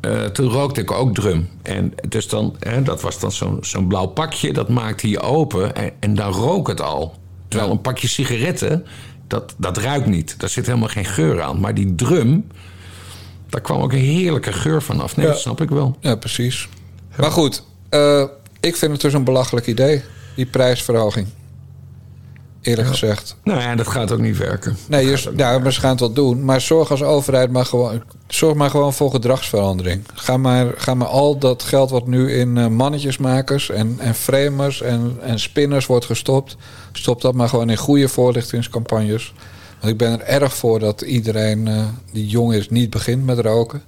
[0.00, 1.48] eh, toen rookte ik ook drum.
[1.62, 5.74] En dus dan, hè, dat was dan zo'n zo'n blauw pakje, dat maakte je open
[5.74, 7.14] en, en dan rook het al.
[7.48, 8.86] Terwijl een pakje sigaretten,
[9.26, 10.34] dat, dat ruikt niet.
[10.38, 11.60] Daar zit helemaal geen geur aan.
[11.60, 12.46] Maar die drum,
[13.52, 15.16] daar kwam ook een heerlijke geur van af.
[15.16, 15.32] Nee, Ja.
[15.32, 15.96] dat snap ik wel.
[16.00, 16.68] Ja, precies.
[17.16, 18.24] Maar goed, eh,
[18.60, 20.02] ik vind het dus een belachelijk idee,
[20.36, 21.26] die prijsverhoging.
[22.60, 23.36] Eerlijk gezegd.
[23.44, 24.76] Nou ja, dat gaat ook niet werken.
[24.88, 26.44] Nee, dus, ja, maar ze gaan het wel doen.
[26.44, 30.04] Maar zorg als overheid maar gewoon, zorg maar gewoon voor gedragsverandering.
[30.14, 34.80] Ga maar, ga maar al dat geld wat nu in eh, mannetjesmakers en, en framers
[34.82, 36.56] en, en spinners wordt gestopt.
[36.92, 39.32] Stop dat maar gewoon in goede voorlichtingscampagnes.
[39.82, 43.38] Want ik ben er erg voor dat iedereen eh, die jong is niet begint met
[43.38, 43.82] roken.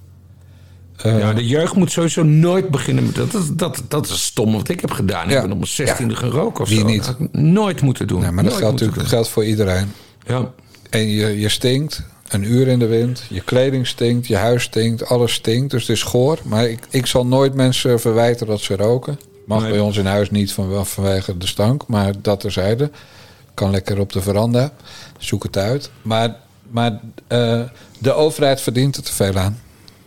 [0.97, 3.15] Eh, Ja, de jeugd moet sowieso nooit beginnen met...
[3.15, 5.29] Dat, is- dat, dat is stom wat ik heb gedaan.
[5.29, 5.35] Ja.
[5.35, 6.21] Ik ben op mijn zestiende Ja.
[6.21, 6.85] gaan roken of Wie zo.
[6.87, 6.97] niet?
[7.05, 8.21] Dat had ik nooit moeten doen.
[8.21, 9.93] nee, maar dat geldt natuurlijk geldt voor iedereen.
[10.27, 10.51] Ja.
[10.91, 15.07] En je, je stinkt, een uur in de wind, je kleding stinkt, je huis stinkt,
[15.07, 15.71] alles stinkt.
[15.71, 16.39] Dus het is goor.
[16.45, 19.19] Maar ik, ik zal nooit mensen verwijten dat ze roken.
[19.47, 19.71] Mag Nee.
[19.71, 22.91] bij ons in huis niet van, vanwege de stank, maar dat terzijde.
[23.55, 24.73] Kan lekker op de veranda,
[25.25, 25.91] zoek het uit.
[26.03, 26.37] Maar
[26.71, 27.61] Maar eh,
[27.99, 29.59] de overheid verdient er te veel aan.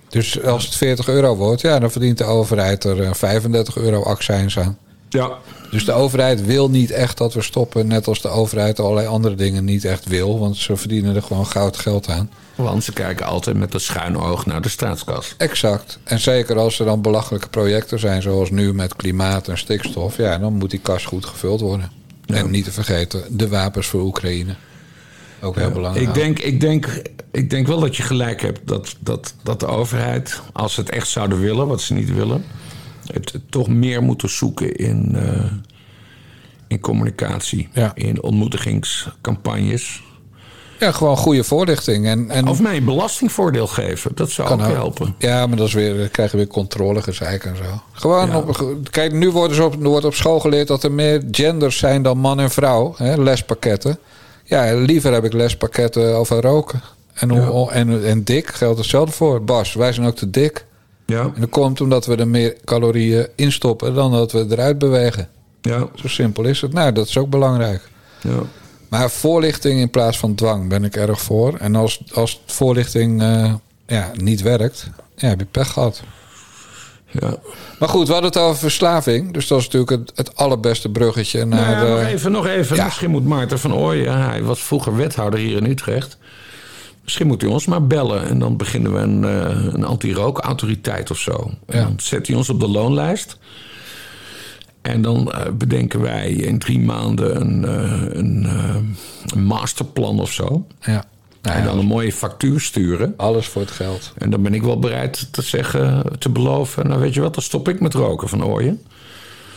[0.10, 4.04] Dus als het 40 euro wordt, ja, dan verdient de overheid er eh, 35 euro
[4.04, 4.78] accijns aan.
[5.10, 5.32] Ja.
[5.72, 7.88] Dus de overheid wil niet echt dat we stoppen.
[7.88, 10.40] Net als de overheid allerlei andere dingen niet echt wil.
[10.40, 12.30] Want ze verdienen er gewoon goud geld aan.
[12.56, 15.34] Want ze kijken altijd met een schuin oog naar de staatskas.
[15.38, 16.00] Exact.
[16.04, 20.18] En zeker als er dan belachelijke projecten zijn, zoals nu met klimaat en stikstof.
[20.18, 21.92] Ja, dan moet die kas goed gevuld worden.
[22.26, 24.56] En niet te vergeten, de wapens voor Oekraïne.
[25.42, 26.08] Ook heel belangrijk.
[26.08, 29.66] Ik denk, ik, denk, ik denk wel dat je gelijk hebt dat, dat, dat de
[29.68, 32.44] overheid, als ze het echt zouden willen, wat ze niet willen,
[33.14, 35.52] het, het toch meer moeten zoeken in, eh,
[36.68, 37.92] in communicatie, Ja.
[37.96, 40.02] in ontmoetigingscampagnes.
[40.80, 42.06] Ja, gewoon goede voorlichting.
[42.06, 44.68] En, en Of mij een belastingvoordeel geven, dat zou ook ook.
[44.68, 45.16] helpen.
[45.18, 47.82] Ja, maar dat is weer, dan krijg je weer controlegezeik en zo.
[47.92, 48.38] Gewoon Ja.
[48.38, 52.02] op, kijk, nu worden ze op, wordt op school geleerd dat er meer genders zijn
[52.02, 52.94] dan man en vrouw.
[52.98, 54.00] Hè, lespakketten.
[54.50, 56.82] Ja, liever heb ik lespakketten over roken.
[57.14, 59.44] En, hoe- en, en dik geldt hetzelfde voor.
[59.44, 60.66] Bas, wij zijn ook te dik.
[61.06, 64.78] Ja, En dat komt omdat we er meer calorieën in stoppen dan dat we eruit
[64.78, 65.30] bewegen.
[65.62, 66.74] ja, Zo simpel is het.
[66.74, 67.82] Nou, dat is ook belangrijk.
[68.22, 68.40] ja.
[68.90, 71.56] Maar voorlichting in plaats van dwang ben ik erg voor.
[71.58, 73.54] En als, als voorlichting eh,
[73.88, 76.02] ja, niet werkt, ja, heb je pech gehad.
[77.12, 77.38] Ja.
[77.80, 79.34] Maar goed, we hadden het over verslaving.
[79.34, 81.76] Dus dat is natuurlijk het, het allerbeste bruggetje naar...
[81.76, 82.76] Nou ja, nog even, nog even.
[82.76, 82.84] ja.
[82.84, 86.18] Misschien moet Maarten van Ooyen, hij was vroeger wethouder hier in Utrecht.
[87.04, 91.20] Misschien moet hij ons maar bellen en dan beginnen we een, eh, een anti-rookautoriteit of
[91.20, 91.52] zo.
[91.66, 93.38] En dan zet hij ons op de loonlijst.
[94.82, 97.64] En dan eh, bedenken wij in drie maanden een,
[98.18, 98.76] een, eh,
[99.26, 100.66] een masterplan of zo.
[100.82, 101.06] ja.
[101.48, 103.14] Nou en ja, dan een mooie factuur sturen.
[103.18, 104.12] alles voor het geld.
[104.18, 106.88] En dan ben ik wel bereid te zeggen, te beloven...
[106.88, 108.82] nou weet je wat, dan stop ik met roken van Ooyen.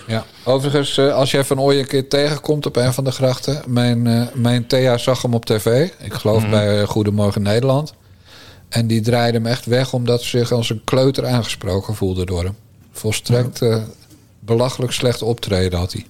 [0.06, 0.24] Ja.
[0.44, 3.62] Overigens, eh, als jij Van Ooyen een keer tegenkomt op een van de grachten...
[3.66, 5.88] Mijn, eh, mijn Thea zag hem op tv.
[5.98, 6.50] Ik geloof Mhm.
[6.50, 7.94] bij eh, Goedemorgen Nederland.
[8.68, 9.92] En die draaide hem echt weg...
[9.92, 12.56] omdat ze zich als een kleuter aangesproken voelde door hem.
[12.92, 13.60] Volstrekt
[14.40, 16.06] belachelijk slecht optreden had hij.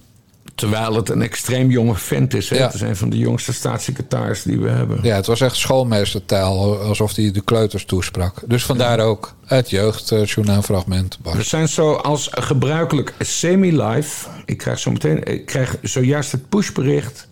[0.61, 2.49] Terwijl het een extreem jonge vent is.
[2.49, 2.55] Hè?
[2.55, 2.65] Ja.
[2.65, 4.99] Het is een van de jongste staatssecretaris die we hebben.
[5.01, 8.41] Ja, het was echt schoolmeestertaal, alsof hij de kleuters toesprak.
[8.45, 11.17] Dus vandaar ook het jeugdjournaalfragment.
[11.21, 11.35] Bas.
[11.35, 14.27] We zijn zo als gebruikelijk semi-live.
[14.45, 17.27] Ik krijg, zo meteen, ik krijg zojuist het pushbericht.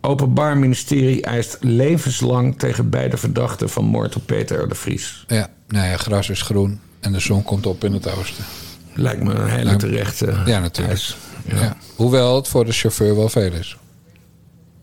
[0.00, 4.68] Openbaar ministerie eist levenslang tegen beide verdachten van moord op Peter R.
[4.68, 5.24] de Vries.
[5.26, 8.44] Ja, nou ja, gras is groen en de zon komt op in het oosten.
[8.94, 10.98] Lijkt me een hele terechte Ja, natuurlijk.
[10.98, 11.16] eis.
[11.48, 11.76] Ja.
[11.96, 13.76] Hoewel het voor de chauffeur wel veel is.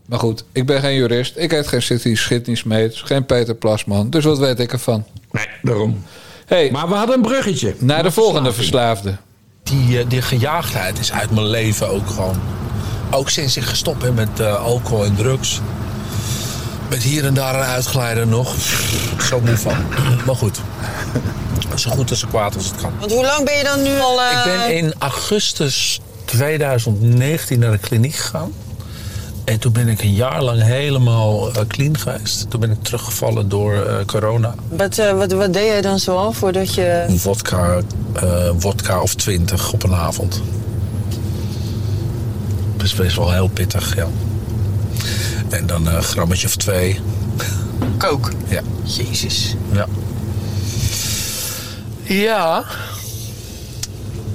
[0.05, 1.33] Maar goed, ik ben geen jurist.
[1.37, 4.09] Ik heet geen City Schitnismeet, geen Peter Plasman.
[4.09, 5.03] Dus wat weet ik ervan?
[5.31, 6.03] Nee, daarom.
[6.45, 7.75] hey, Maar we hadden een bruggetje.
[7.79, 9.17] naar de volgende verslaafde.
[9.63, 12.39] Die, eh, die gejaagdheid is uit mijn leven ook gewoon.
[13.11, 15.61] Ook sinds ik gestopt ben met eh, alcohol en drugs.
[16.89, 18.55] Met hier en daar een uitgeleider nog.
[19.29, 19.75] Zo moe van.
[20.25, 20.59] Maar goed.
[21.75, 22.91] Zo goed en zo kwaad als het kan.
[22.99, 24.21] Want hoe lang ben je dan nu al...
[24.21, 28.51] eh, Ik ben in augustus 2019 naar de kliniek gegaan.
[29.45, 32.49] En toen ben ik een jaar lang helemaal eh, clean geweest.
[32.49, 34.55] Toen ben ik teruggevallen door eh, corona.
[34.69, 37.05] Wat, eh, wat, wat deed jij dan zoal voordat je...
[37.07, 37.81] Een vodka,
[38.57, 40.41] vodka of 20 op een avond.
[42.75, 44.07] Dat is best wel heel pittig, ja.
[45.49, 46.99] En dan een grammetje of twee.
[47.97, 48.31] Kook?
[48.47, 48.61] Ja.
[48.83, 49.55] Jezus.
[49.71, 49.87] Ja.
[52.03, 52.63] Ja,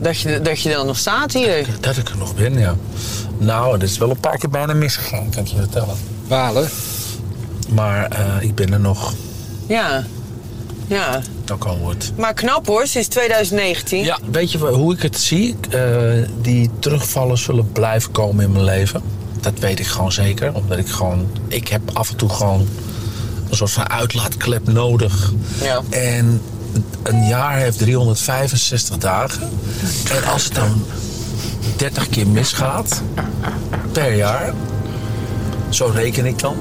[0.01, 1.67] Dat je, dat je dan nog staat hier.
[1.81, 2.77] dat ik er nog ben, ja.
[3.39, 5.97] Nou, het is wel een paar keer bijna misgegaan, kan ik je vertellen.
[6.27, 6.69] Walen.
[7.69, 9.15] Maar eh, ik ben er nog.
[9.67, 10.05] Ja.
[10.87, 11.21] Ja.
[11.45, 12.13] Dat kan wordt.
[12.17, 14.05] Maar knap hoor, sinds 2019.
[14.05, 15.57] Ja, weet je hoe ik het zie?
[15.71, 15.81] Eh,
[16.41, 19.03] die terugvallen zullen blijven komen in mijn leven.
[19.41, 20.55] Dat weet ik gewoon zeker.
[20.55, 21.31] Omdat ik gewoon...
[21.49, 22.69] Ik heb af en toe gewoon
[23.51, 25.33] een soort van uitlaatklep nodig.
[25.63, 25.83] Ja.
[25.91, 26.41] En
[27.03, 29.51] een jaar heeft 365 dagen.
[30.17, 30.85] En als het dan
[31.77, 33.03] 30 keer misgaat
[33.93, 34.55] per jaar...
[35.69, 36.57] Zo reken ik dan.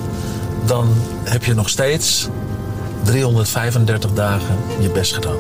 [0.65, 0.88] Dan
[1.24, 2.28] heb je nog steeds
[3.04, 5.38] 335 dagen je best gedaan.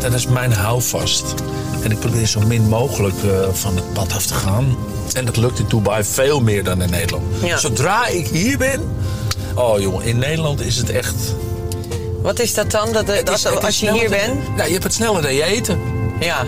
[0.00, 1.34] Dat is mijn houvast.
[1.82, 4.76] En ik probeer zo min mogelijk eh, van het pad af te gaan.
[5.12, 7.24] En dat lukt in Dubai veel meer dan in Nederland.
[7.42, 7.58] Ja.
[7.58, 8.80] Zodra ik hier ben...
[9.60, 11.14] Oh jongen, in Nederland is het echt...
[12.22, 12.92] Wat is dat dan?
[12.92, 14.56] Dat, is- is als je hier bent?
[14.56, 15.78] Nou, je hebt het sneller dan je eten.
[16.20, 16.44] Ja.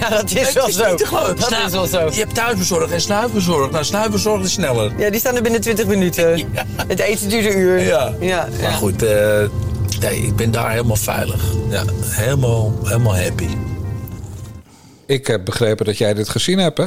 [0.00, 0.96] Ja, dat is wel zo.
[1.36, 2.04] Dat is wel zo.
[2.10, 3.70] Je hebt thuisbezorgd en snuifbezorgd.
[3.72, 4.92] Nou, snuifbezorgd is sneller.
[4.98, 6.36] Ja, die staan er binnen 20 minuten.
[6.52, 6.64] Ja.
[6.86, 7.78] Het eten duurt een uur.
[7.80, 8.14] Ja.
[8.20, 8.76] ja, Maar ja.
[8.76, 9.38] goed, eh,
[10.00, 11.42] nee, ik ben daar helemaal veilig.
[11.68, 13.48] Ja, helemaal, helemaal happy.
[15.06, 16.86] Ik heb begrepen dat jij dit gezien hebt, hè?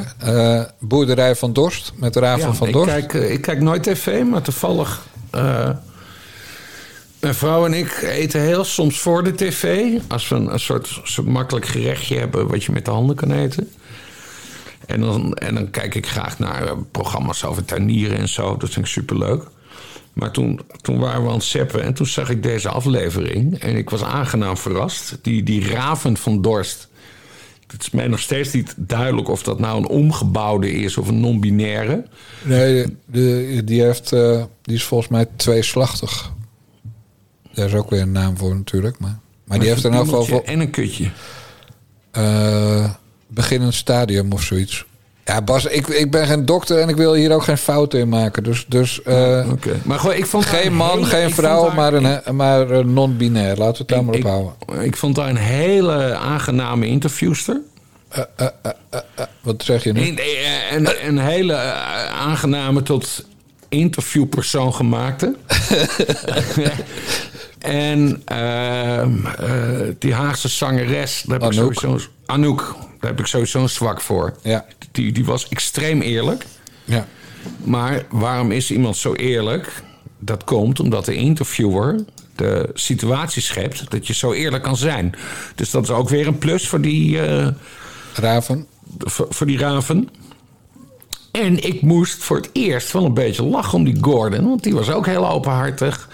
[0.57, 2.89] Eh, Boerderij van Dorst met Raven Ja, van ik Dorst.
[2.93, 5.01] kijk, eh, ik kijk nooit tv, maar toevallig...
[5.33, 5.69] eh,
[7.19, 9.91] mijn vrouw en ik eten heel soms voor de tv.
[10.07, 13.71] Als we een, soort makkelijk gerechtje hebben wat je met de handen kan eten.
[14.85, 18.57] En dan, en dan kijk ik graag naar eh, programma's over tuinieren en zo.
[18.57, 19.43] Dat vind ik superleuk.
[20.13, 23.59] Maar toen, toen waren we aan het zeppen en toen zag ik deze aflevering.
[23.59, 25.17] En ik was aangenaam verrast.
[25.21, 26.89] Die, die raven van Dorst.
[27.73, 31.19] Het is mij nog steeds niet duidelijk of dat nou een omgebouwde is of een
[31.19, 32.05] non-binaire.
[32.43, 36.31] Nee, de, die, heeft, eh, die is volgens mij tweeslachtig.
[37.53, 38.99] Daar is ook weer een naam voor natuurlijk.
[38.99, 41.09] Maar, maar die heeft in elk geval En een kutje.
[42.11, 42.93] eh
[43.27, 44.85] beginnend stadium of zoiets.
[45.25, 48.09] Ja, Bas, ik, ik ben geen dokter en ik wil hier ook geen fouten in
[48.09, 48.43] maken.
[48.43, 49.79] Dus, dus eh, Oké.
[49.83, 52.35] Maar gewoon, ik vond geen een man, hele- geen ik vrouw, haar- maar, ik- een,
[52.35, 53.57] maar een non-binair.
[53.57, 54.53] Laten we het daar maar op ik, houden.
[54.85, 57.59] ik vond haar een hele aangename interviewster.
[59.41, 60.07] Wat zeg je nu?
[60.07, 60.19] Een,
[60.71, 63.25] een, een hele eh, aangename tot
[63.69, 65.35] interviewpersoon gemaakte.
[67.59, 69.49] en ehm, eh,
[69.99, 71.73] die Haagse zangeres, daar heb ik Anouk.
[71.73, 74.33] sowieso, Anouk, daar heb ik sowieso een zwak voor.
[74.43, 74.65] Ja.
[74.91, 76.45] Die, die was extreem eerlijk.
[76.85, 77.07] Ja.
[77.63, 79.83] Maar waarom is iemand zo eerlijk?
[80.19, 85.13] Dat komt omdat de interviewer de situatie schept dat je zo eerlijk kan zijn.
[85.55, 87.47] Dus dat is ook weer een plus voor die, eh,
[88.13, 88.67] Raven?
[88.97, 90.09] voor, voor die raven.
[91.31, 94.73] En ik moest voor het eerst wel een beetje lachen om die Gordon, want die
[94.73, 96.09] was ook heel openhartig.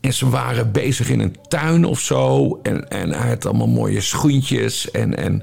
[0.00, 2.58] En ze waren bezig in een tuin of zo.
[2.62, 4.90] En, en hij had allemaal mooie schoentjes.
[4.90, 5.42] En, en,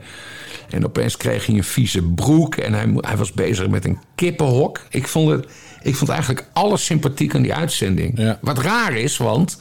[0.73, 2.55] en opeens kreeg hij een vieze broek.
[2.55, 4.81] En hij, hij was bezig met een kippenhok.
[4.89, 5.45] Ik vond, het,
[5.81, 8.17] ik vond eigenlijk alles sympathiek aan die uitzending.
[8.17, 8.39] Ja.
[8.41, 9.57] Wat raar is, want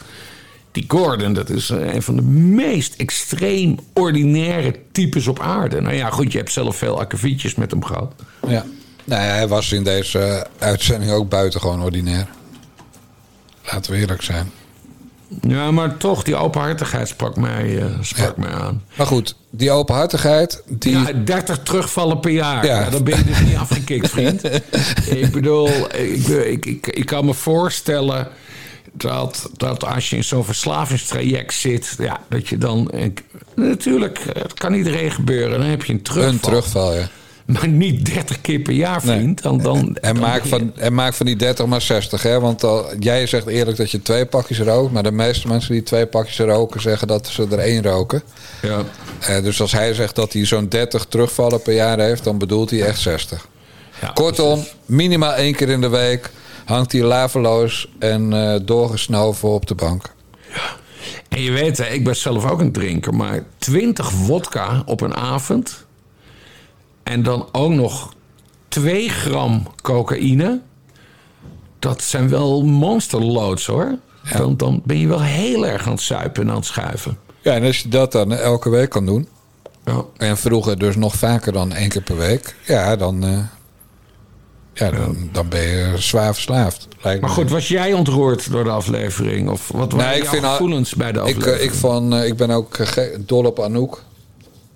[0.73, 5.81] die Gordon, dat is eh, een van de meest extreem ordinaire types op aarde.
[5.81, 8.15] Nou ja, goed, je hebt zelf veel akkefietjes met hem gehad.
[8.47, 8.65] Ja.
[9.05, 12.29] Nou ja, hij was in deze uitzending ook buitengewoon ordinair.
[13.73, 14.51] Laten we eerlijk zijn.
[15.41, 18.83] Ja, maar toch, die openhartigheid sprak mij, eh, sprak mij aan.
[18.97, 20.93] Maar goed, die openhartigheid, die...
[20.93, 22.67] Ja, 30 terugvallen per jaar.
[22.67, 22.81] Ja.
[22.81, 22.91] Ja.
[22.91, 24.45] dan ben je dus niet afgekikt, vriend.
[25.23, 28.29] ik bedoel, ik, ik, ik, ik kan me voorstellen
[28.93, 32.91] dat, dat als je in zo'n verslavingstraject zit, ja, dat je dan.
[33.55, 35.59] natuurlijk, het kan iedereen gebeuren.
[35.61, 36.33] Dan heb je een terugval.
[36.33, 37.09] een terugval, ja.
[37.53, 39.43] Maar niet 30 keer per jaar, vriend.
[39.43, 42.41] Dan, dan, En dan maak, van, en maak van die 30 maar 60, hè?
[42.41, 44.93] Want al, jij zegt eerlijk dat je twee pakjes rookt...
[44.93, 46.81] maar de meeste mensen die twee pakjes roken...
[46.81, 48.23] zeggen dat ze er één roken.
[48.63, 48.83] Ja.
[49.21, 52.25] Eh, dus als hij zegt dat hij zo'n 30 terugvallen per jaar heeft...
[52.25, 53.49] dan bedoelt hij echt 60.
[54.01, 56.31] Ja, Kortom, minimaal één keer in de week...
[56.65, 60.13] hangt hij laveloos en eh, doorgesnoven op de bank.
[61.29, 65.15] En je weet, hè, ik ben zelf ook een drinker, maar 20 wodka op een
[65.15, 65.87] avond.
[67.03, 68.13] En dan ook nog
[68.69, 70.61] 2 gram cocaïne.
[71.79, 73.99] Dat zijn wel monsterloads hoor.
[74.37, 77.19] Dan, dan ben je wel heel erg aan het suipen en aan het schuiven.
[77.41, 79.29] Ja, en als je dat dan elke week kan doen...
[79.85, 80.05] Ja.
[80.17, 82.55] en vroeger dus nog vaker dan één keer per week...
[82.67, 83.39] ja, dan, eh,
[84.75, 86.89] ja, dan, dan ben je zwaar verslaafd.
[87.03, 87.37] lijkt Maar me.
[87.37, 89.49] goed, was jij ontroerd door de aflevering?
[89.51, 91.57] Of wat waren Nee, ik jouw al- gevoelens bij de Ik, aflevering?
[91.59, 94.03] eh, ik, vond, eh, ik ben ook eh, dol op Anouk.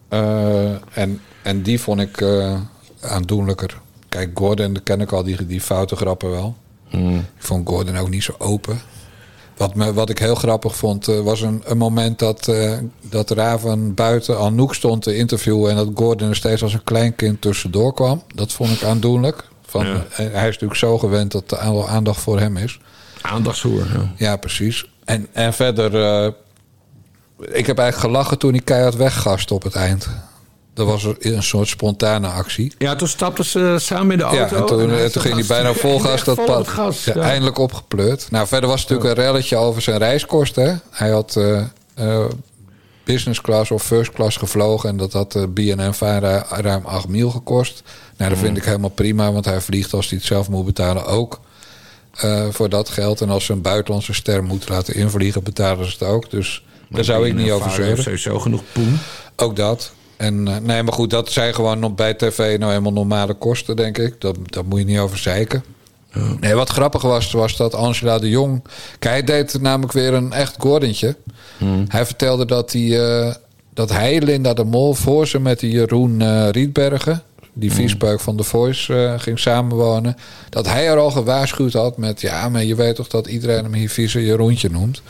[0.09, 2.61] Eh, en, en die vond ik eh,
[3.01, 3.81] aandoenlijker.
[4.09, 6.57] Kijk, Gordon, ken ik al, die, die foute grappen wel.
[6.89, 7.17] Hmm.
[7.17, 8.81] Ik vond Gordon ook niet zo open.
[9.57, 13.31] Wat, me, wat ik heel grappig vond, eh, was een, een moment dat, eh, dat
[13.31, 15.71] Raven buiten Anouk stond te interviewen...
[15.71, 18.23] en dat Gordon er steeds als een kleinkind tussendoor kwam.
[18.35, 19.49] Dat vond ik aandoenlijk.
[19.67, 20.05] Van, Ja.
[20.11, 22.81] hij is natuurlijk zo gewend dat er aandacht voor hem is.
[23.21, 23.87] Aandachtshoer.
[23.93, 24.13] Ja.
[24.17, 24.89] Ja, precies.
[25.05, 26.27] En, en verder,
[27.39, 30.09] ik heb eigenlijk gelachen toen hij keihard weggast op het eind.
[30.75, 32.75] Dat was een soort spontane actie.
[32.79, 34.55] ja, toen stapten ze samen in de auto.
[34.57, 36.69] Ja, en toen, en hij toen ging hij bijna vol gas dat pad.
[36.69, 37.15] gas, Ja.
[37.15, 38.27] Eindelijk opgepleurd.
[38.31, 40.65] Nou, verder was het natuurlijk een relletje over zijn reiskosten.
[40.65, 40.75] Hè?
[40.91, 41.63] Hij had eh,
[41.95, 42.25] eh,
[43.05, 44.89] business class of first class gevlogen.
[44.89, 47.83] En dat had de BNN-vara ruim 8 mil gekost.
[48.17, 48.45] Nou, dat Mm.
[48.45, 49.33] vind ik helemaal prima.
[49.33, 51.41] Want hij vliegt als hij het zelf moet betalen ook.
[52.15, 53.21] eh, voor dat geld.
[53.21, 56.31] En als ze een buitenlandse ster moeten laten invliegen, betalen ze het ook.
[56.31, 58.03] Dus daar zou ik niet over zeuren.
[58.03, 58.99] sowieso genoeg poen.
[59.37, 59.93] Ook dat.
[60.17, 63.77] En eh, nee, maar goed, dat zijn gewoon nog bij tv nou helemaal normale kosten,
[63.77, 64.21] denk ik.
[64.21, 65.65] Dat, daar moet je niet over zeiken.
[66.41, 68.63] Nee, wat grappig was, was dat Angela de Jong...
[68.99, 71.17] Kijk, hij deed namelijk weer een echt Gordentje.
[71.89, 73.35] Hij vertelde dat hij, eh,
[73.75, 77.23] dat hij, Linda de Mol, voor ze met die Jeroen eh, Rietbergen...
[77.53, 80.17] die viespeuk van The Voice ging samenwonen...
[80.51, 82.21] dat hij er al gewaarschuwd had met...
[82.21, 85.03] ja, maar je weet toch dat iedereen hem hier vieze Jeroentje noemt...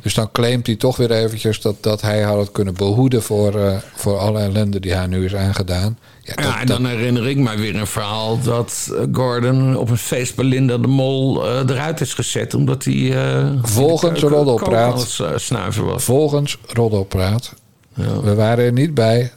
[0.00, 3.54] Dus dan claimt hij toch weer eventjes dat, dat hij haar had kunnen behoeden voor,
[3.60, 5.98] eh, voor alle ellende die haar nu is aangedaan.
[6.22, 9.76] Ja, dat- Ja, en dat- dan herinner ik mij weer een verhaal dat eh, Gordon
[9.76, 12.54] op een feest bij Linda de Mol eh, eruit is gezet.
[12.54, 13.16] Omdat hij.
[13.26, 15.16] eh, Volgens roddelpraat.
[15.18, 16.04] het snuiven was.
[16.04, 17.54] Volgens Roddelpraat.
[17.94, 18.20] Ja.
[18.20, 19.32] We waren er niet bij.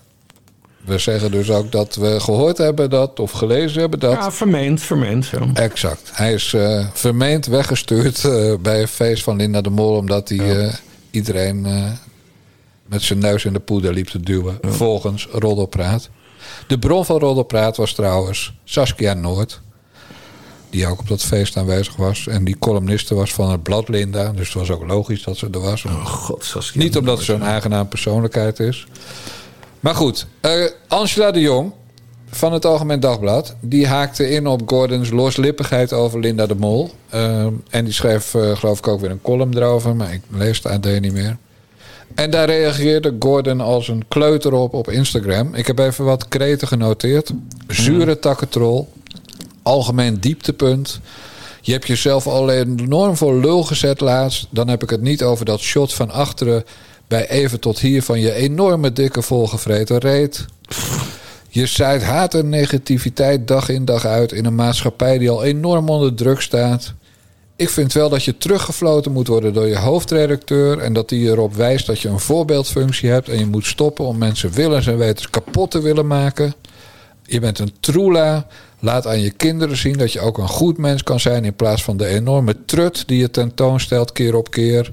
[0.86, 4.12] We zeggen dus ook dat we gehoord hebben dat, of gelezen hebben dat.
[4.12, 5.28] Ja, vermeend, vermeend.
[5.28, 5.40] Ja.
[5.54, 6.12] Exact.
[6.14, 9.96] Hij is eh, vermeend weggestuurd eh, bij een feest van Linda de Mol.
[9.96, 10.74] omdat hij eh,
[11.12, 11.62] iedereen
[12.86, 14.58] met zijn neus in de poeder liep te duwen.
[14.62, 16.10] Volgens Roddelpraat.
[16.68, 19.62] De bron van Roddelpraat was trouwens Saskia Noord.
[20.70, 22.28] Die ook op dat feest aanwezig was.
[22.28, 24.32] En die columniste was van het blad Linda.
[24.32, 25.86] Dus het was ook logisch dat ze er was.
[25.86, 26.82] Oh god, Saskia.
[26.82, 28.88] Niet omdat ze zo'n aangenaam persoonlijkheid is.
[29.86, 30.52] Maar goed, eh,
[30.88, 31.72] Angela de Jong
[32.30, 33.56] van het Algemeen Dagblad...
[33.60, 36.92] die haakte in op Gordons loslippigheid over Linda de Mol.
[37.10, 39.96] Eh, en die schreef, eh, geloof ik, ook weer een column erover...
[39.96, 41.38] maar ik lees het AD niet meer.
[42.16, 45.54] En daar reageerde Gordon als een kleuter op op Instagram.
[45.54, 47.32] Ik heb even wat kreten genoteerd.
[47.68, 48.94] Zure takkentrol.
[49.64, 51.00] Algemeen dieptepunt.
[51.62, 54.48] Je hebt jezelf al enorm voor lul gezet laatst.
[54.50, 56.64] Dan heb ik het niet over dat shot van achteren...
[57.08, 60.46] bij even tot hier van je enorme dikke volgevreten reet.
[61.50, 64.32] Je zaait haat en negativiteit dag in dag uit...
[64.32, 66.94] in een maatschappij die al enorm onder druk staat...
[67.58, 70.80] Ik vind wel dat je teruggefloten moet worden door je hoofdredacteur.
[70.80, 73.30] En dat die erop wijst dat je een voorbeeldfunctie hebt.
[73.30, 76.54] En je moet stoppen om mensen willens en wetens kapot te willen maken.
[77.24, 78.48] Je bent een troela.
[78.80, 81.46] Laat aan je kinderen zien dat je ook een goed mens kan zijn.
[81.46, 84.92] In plaats van de enorme trut die je tentoonstelt keer op keer.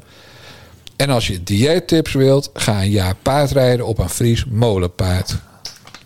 [1.03, 5.37] En als je dieettips wilt, ga een jaar paardrijden op een Fries molenpaard.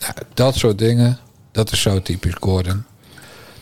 [0.01, 1.19] Nou, dat soort dingen,
[1.53, 2.85] dat is zo typisch Gordon.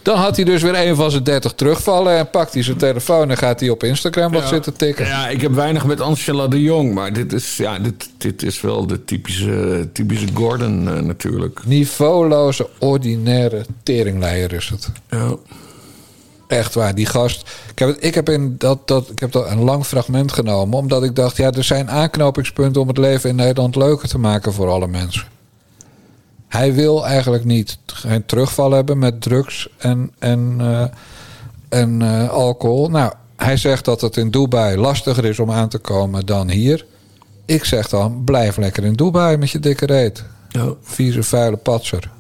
[0.02, 2.16] Dan had hij dus weer een van zijn 30 terugvallen.
[2.18, 4.48] En pakt hij zijn telefoon en gaat hij op Instagram wat Ja.
[4.48, 5.06] zitten tikken.
[5.06, 6.94] Ja, ik heb weinig met Angela de Jong.
[6.94, 11.60] Maar dit is, ja, dit, dit is wel de typische, typische Gordon eh, natuurlijk.
[11.66, 14.88] Niveauloze, ordinaire teringleier is het.
[15.10, 15.36] Ja.
[16.54, 17.50] Echt waar, die gast.
[17.70, 20.78] Ik heb, ik heb, in dat, dat, ik heb dat een lang fragment genomen.
[20.78, 24.52] Omdat ik dacht, ja, er zijn aanknopingspunten om het leven in Nederland leuker te maken
[24.52, 25.24] voor alle mensen.
[26.48, 30.84] Hij wil eigenlijk niet geen terugval hebben met drugs en, en, eh,
[31.68, 32.90] en eh, alcohol.
[32.90, 36.86] Nou, hij zegt dat het in Dubai lastiger is om aan te komen dan hier.
[37.44, 40.24] Ik zeg dan, blijf lekker in Dubai met je dikke reet.
[40.48, 40.74] Ja.
[40.82, 42.10] Vieze, vuile patser.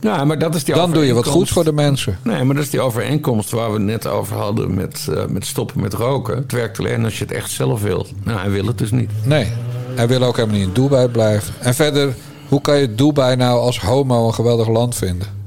[0.00, 2.18] Ja, maar dat is die Dan doe je wat goeds voor de mensen.
[2.22, 5.80] Nee, maar dat is die overeenkomst waar we net over hadden met, eh, met stoppen
[5.80, 6.36] met roken.
[6.36, 8.06] Het werkt alleen als je het echt zelf wil.
[8.24, 9.10] Nou, hij wil het dus niet.
[9.24, 9.46] Nee,
[9.94, 11.54] hij wil ook helemaal niet in Dubai blijven.
[11.58, 12.14] En verder,
[12.48, 15.38] hoe kan je Dubai nou als homo een geweldig land vinden?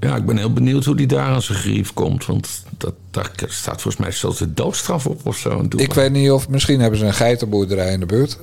[0.00, 2.26] Ja, ik ben heel benieuwd hoe die daar aan zijn grief komt.
[2.26, 5.50] Want dat, daar staat volgens mij zelfs de doodstraf op of zo.
[5.50, 5.82] in Dubai.
[5.82, 8.38] Ik weet niet of, misschien hebben ze een geitenboerderij in de buurt.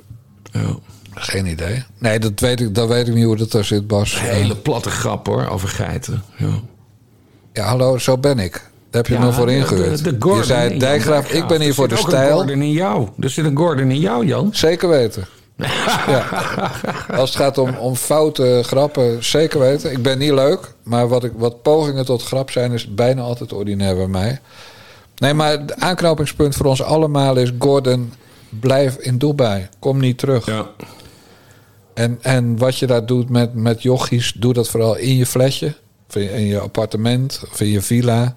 [0.51, 0.75] Ja.
[1.15, 1.83] Geen idee.
[1.97, 4.19] Nee, dat weet ik, dat weet ik niet hoe dat daar zit, Bas.
[4.21, 6.23] Hele platte grap hoor, over geiten.
[6.37, 6.47] Ja.
[7.53, 8.51] Ja, hallo, zo ben ik.
[8.51, 10.03] Daar heb je Ja, me voor ingehuurd.
[10.03, 12.09] de- de Gordon je in zei, Dijkgraaf, ik ben hier Er voor de zit ook
[12.11, 12.29] stijl.
[12.31, 13.07] Een Gordon in jou.
[13.19, 14.49] Er zit een Gordon in jou, Jan.
[14.53, 15.25] Zeker weten.
[16.07, 16.27] ja.
[17.19, 19.91] Als het gaat om, om foute grappen, zeker weten.
[19.91, 23.53] Ik ben niet leuk, maar wat, ik, wat pogingen tot grap zijn, is bijna altijd
[23.53, 24.39] ordinair bij mij.
[25.17, 28.13] Nee, maar het aanknopingspunt voor ons allemaal is: Gordon,
[28.49, 29.67] blijf in Dubai.
[29.79, 30.45] Kom niet terug.
[30.45, 30.65] Ja.
[31.95, 35.75] En, en wat je daar doet met, met jochies, doe dat vooral in je flesje.
[36.09, 38.35] Of in, in je appartement, of in je villa.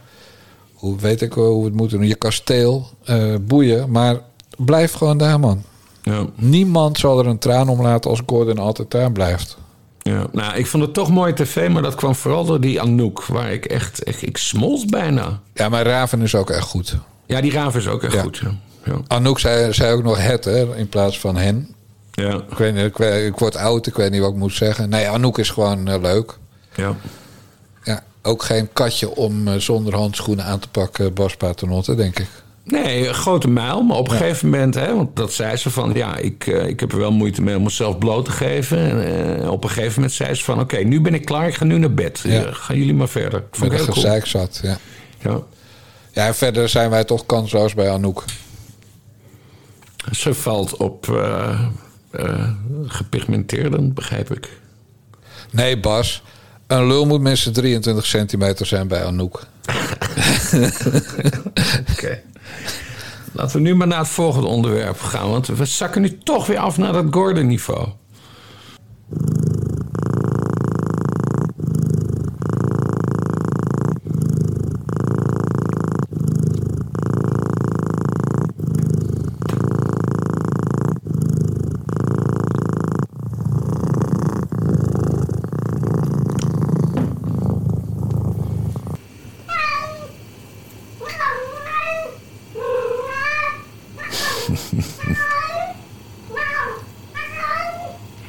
[0.72, 2.06] Hoe weet ik wel hoe we het moeten doen.
[2.08, 3.90] Je kasteel, eh, boeien.
[3.90, 4.20] Maar
[4.56, 5.62] blijf gewoon daar, man.
[6.02, 6.26] Ja.
[6.34, 9.56] Niemand zal er een traan om laten als Gordon altijd daar blijft.
[10.02, 13.24] Ja, nou, ik vond het toch mooi tv, maar dat kwam vooral door die Anouk,
[13.26, 15.40] waar ik echt, echt ik smols bijna.
[15.54, 16.96] Ja, maar Raven is ook echt goed.
[17.26, 18.22] Ja, die Raaf is ook echt Ja.
[18.22, 18.42] goed.
[18.84, 18.94] Ja.
[19.06, 21.74] Anouk zei, zei ook nog het, hè, in plaats van hen.
[22.18, 22.42] Ja.
[22.50, 24.88] Ik, weet niet, ik, ik word oud, ik weet niet wat ik moet zeggen.
[24.88, 26.38] Nee, Anouk is gewoon eh, leuk.
[26.74, 26.96] ja.
[27.82, 32.28] Ja, ook geen katje om eh, zonder handschoenen aan te pakken, Bas Paternotte, denk ik.
[32.64, 35.92] Nee, een grote mijl, maar op een gegeven moment, hè, want dat zei ze van,
[35.94, 38.78] ja, ik, eh, ik heb er wel moeite mee om mezelf bloot te geven.
[38.78, 41.54] En eh, op een gegeven moment zei ze van, oké, nu ben ik klaar, ik
[41.54, 42.20] ga nu naar bed.
[42.24, 42.52] Ja.
[42.52, 43.38] Gaan jullie maar verder.
[43.38, 43.94] Ik vond heel cool.
[43.94, 44.78] gezeik zat, ja.
[45.18, 45.40] Ja.
[46.12, 48.24] Ja, verder zijn wij toch kansloos bij Anouk.
[50.12, 51.60] Ze valt op eh
[52.10, 52.50] eh,
[52.86, 54.48] gepigmenteerden, begrijp ik.
[55.50, 56.22] Nee, Bas.
[56.66, 59.40] Een lul moet minstens 23 centimeter zijn bij Anouk.
[61.92, 62.20] Oké.
[63.32, 66.58] Laten we nu maar naar het volgende onderwerp gaan, want we zakken nu toch weer
[66.58, 67.88] af naar dat Gordon-niveau.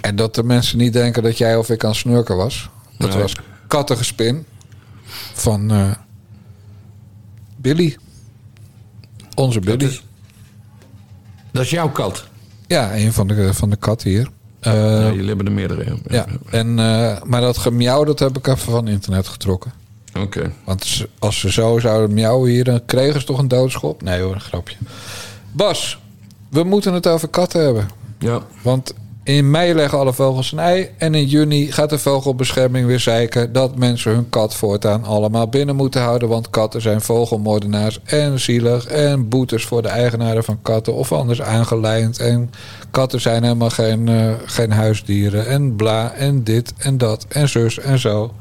[0.10, 2.70] En dat de mensen niet denken dat jij of ik aan snurken was.
[2.98, 3.20] Dat Nee.
[3.22, 3.36] was
[3.68, 4.46] kattengespin
[5.34, 5.92] van eh,
[7.56, 7.98] Billy.
[9.36, 9.84] Onze Billy.
[9.86, 10.04] is-
[11.52, 12.28] Dat is jouw kat.
[12.68, 14.30] Ja, een van de, van de katten hier.
[14.60, 15.84] Eh, Ja, jullie hebben er meerdere.
[15.86, 15.96] ja.
[16.08, 19.72] ja, en, eh, maar dat gemiauw, dat heb ik even van internet getrokken.
[20.20, 20.52] Oké.
[20.66, 24.02] Want als ze zo zouden miauwen hier, dan kregen ze toch een doodschop?
[24.02, 24.76] Nee hoor, een grapje.
[25.52, 26.00] Bas,
[26.50, 27.88] we moeten het over katten hebben.
[28.20, 28.42] Ja.
[28.62, 28.94] Want
[29.36, 30.90] in mei leggen alle vogels een ei.
[30.98, 35.76] En in juni gaat de vogelbescherming weer zeiken dat mensen hun kat voortaan allemaal binnen
[35.76, 36.30] moeten houden.
[36.30, 38.86] Want katten zijn vogelmoordenaars en zielig.
[38.86, 42.20] En boetes voor de eigenaren van katten of anders aangelijnd.
[42.20, 42.52] En
[42.92, 45.48] katten zijn helemaal geen, eh, geen huisdieren.
[45.48, 48.34] En bla en dit en dat en zus en zo.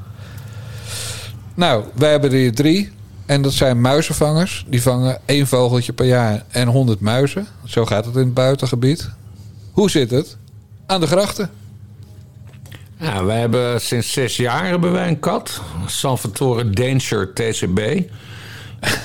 [1.53, 2.91] Nou, wij hebben er hier drie.
[3.25, 4.65] En dat zijn muizenvangers.
[4.67, 7.47] Die vangen één vogeltje per jaar en 100 muizen.
[7.65, 9.09] Zo gaat het in het buitengebied.
[9.71, 10.37] Hoe zit het?
[10.89, 11.49] Aan de grachten.
[12.97, 15.61] Ja, wij hebben sinds zes jaar hebben wij een kat.
[15.85, 17.79] Salvatore Danger TCB.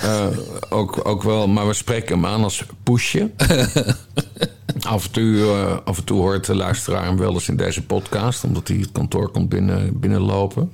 [0.02, 0.26] Eh,
[0.68, 3.30] ook, ook wel, maar we spreken hem aan als Poesje.
[4.88, 7.82] af, en toe, eh, af en toe hoort de luisteraar hem wel eens in deze
[7.82, 10.72] podcast, omdat hij het kantoor komt binnen, binnenlopen.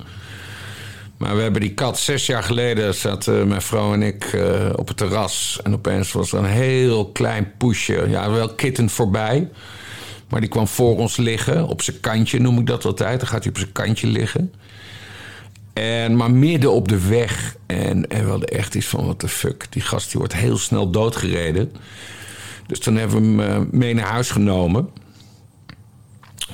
[1.17, 4.87] Maar we hebben die kat zes jaar geleden zaten mijn vrouw en ik eh, op
[4.87, 5.59] het terras.
[5.63, 8.05] En opeens was er een heel klein poesje.
[8.09, 9.49] Ja, wel kitten voorbij.
[10.31, 11.67] Maar die kwam voor ons liggen.
[11.67, 13.19] Op zijn kantje noem ik dat altijd.
[13.19, 14.53] Dan gaat hij op zijn kantje liggen.
[15.73, 17.55] En, maar midden op de weg.
[17.65, 19.67] En, en we hadden echt iets van, what the fuck.
[19.69, 21.71] Die gast die wordt heel snel doodgereden.
[22.67, 24.89] Dus toen hebben we hem eh, mee naar huis genomen.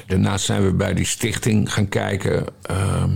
[0.08, 2.46] Daarna zijn we bij die stichting gaan kijken.
[2.62, 3.10] ehm,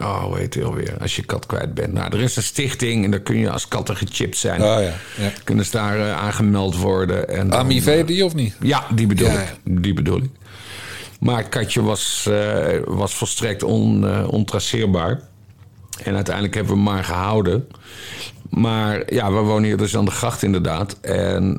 [0.00, 0.96] oh, hoe heet die alweer?
[1.00, 1.92] Als je kat kwijt bent.
[1.92, 4.62] Nou, er is een stichting en daar kun je als katten gechipt zijn.
[4.62, 5.32] Oh ja, ja.
[5.44, 7.28] Kunnen ze daar eh, aangemeld worden.
[7.28, 8.56] En dan, Amivé die of niet?
[8.60, 9.48] ja, die bedoel Ja, ik.
[9.64, 10.30] Die bedoel ik.
[11.20, 15.20] Maar het katje was, eh, was volstrekt on, eh, ontraceerbaar.
[16.02, 17.68] En uiteindelijk hebben we hem maar gehouden.
[18.50, 21.00] Maar ja, we wonen hier dus aan de gracht inderdaad.
[21.00, 21.58] En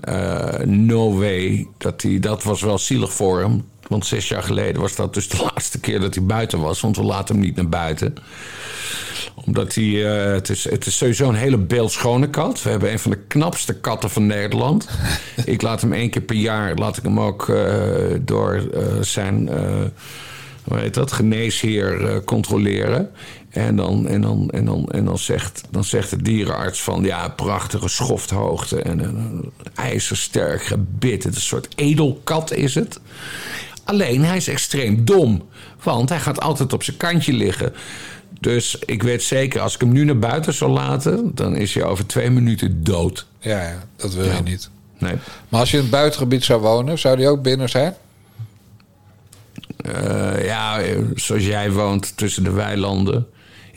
[0.65, 3.63] no way, dat, die, dat was wel zielig voor hem.
[3.91, 6.81] Want zes jaar geleden was dat dus de laatste keer dat hij buiten was.
[6.81, 8.15] Want we laten hem niet naar buiten
[9.45, 12.63] omdat hij, eh, het, is, het is sowieso een hele beeldschone kat.
[12.63, 14.87] We hebben een van de knapste katten van Nederland.
[15.45, 17.65] ik laat hem één keer per jaar, laat ik hem ook eh,
[18.21, 19.49] door eh, zijn,
[20.63, 23.11] hoe heet dat, geneesheer controleren.
[23.49, 27.27] En dan, en, dan, en, dan, en dan, zegt, dan zegt de dierenarts van, ja,
[27.27, 31.23] prachtige schofthoogte en een ijzersterk gebit.
[31.23, 32.99] Het is een soort edelkat is het.
[33.91, 35.49] Alleen hij is extreem dom.
[35.83, 37.73] Want hij gaat altijd op zijn kantje liggen.
[38.39, 41.83] Dus ik weet zeker, als ik hem nu naar buiten zou laten, dan is hij
[41.83, 43.25] over twee minuten dood.
[43.39, 44.69] Ja, ja, dat wil je niet.
[44.97, 45.13] Nee.
[45.49, 47.95] Maar als je in het buitengebied zou wonen, zou die ook binnen zijn?
[49.77, 53.27] Eh, ja, eh, zoals jij woont tussen de weilanden.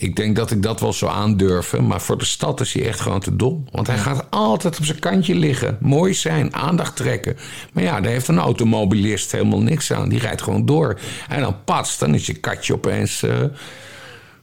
[0.04, 1.86] Ik denk dat ik dat wel zou aandurven.
[1.86, 3.64] Maar voor de stad is hij echt gewoon te dom.
[3.70, 5.76] Want hij gaat altijd op zijn kantje liggen.
[5.80, 7.36] Mooi zijn, aandacht trekken.
[7.72, 10.08] Maar ja, daar heeft een automobilist helemaal niks aan.
[10.08, 11.00] Die rijdt gewoon door.
[11.28, 13.44] En dan pats, dan is je katje opeens eh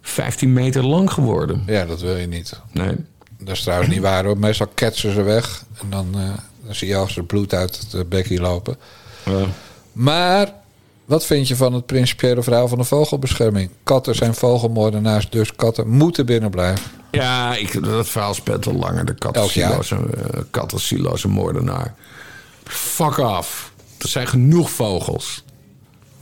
[0.02, 1.64] 15 meter lang geworden.
[1.66, 2.60] Ja, dat wil je niet.
[2.72, 2.96] Nee.
[3.40, 4.38] Dat is trouwens niet waar hoor.
[4.38, 5.64] Meestal ketsen ze weg.
[5.82, 6.30] En dan, eh,
[6.66, 8.78] dan zie je als er bloed uit het eh, bekkie lopen.
[9.92, 10.54] Maar
[11.12, 13.70] wat vind je van het principiële verhaal van de vogelbescherming?
[13.84, 16.86] Katten zijn vogelmoordenaars, dus katten moeten binnen blijven.
[17.12, 19.06] Ja, ik, dat verhaal speelt al langer.
[19.06, 19.84] De kat Elk is jaar.
[19.84, 21.94] sieloze, kat is sieloze moordenaar.
[22.64, 23.72] Fuck off.
[23.98, 25.44] Er zijn genoeg vogels.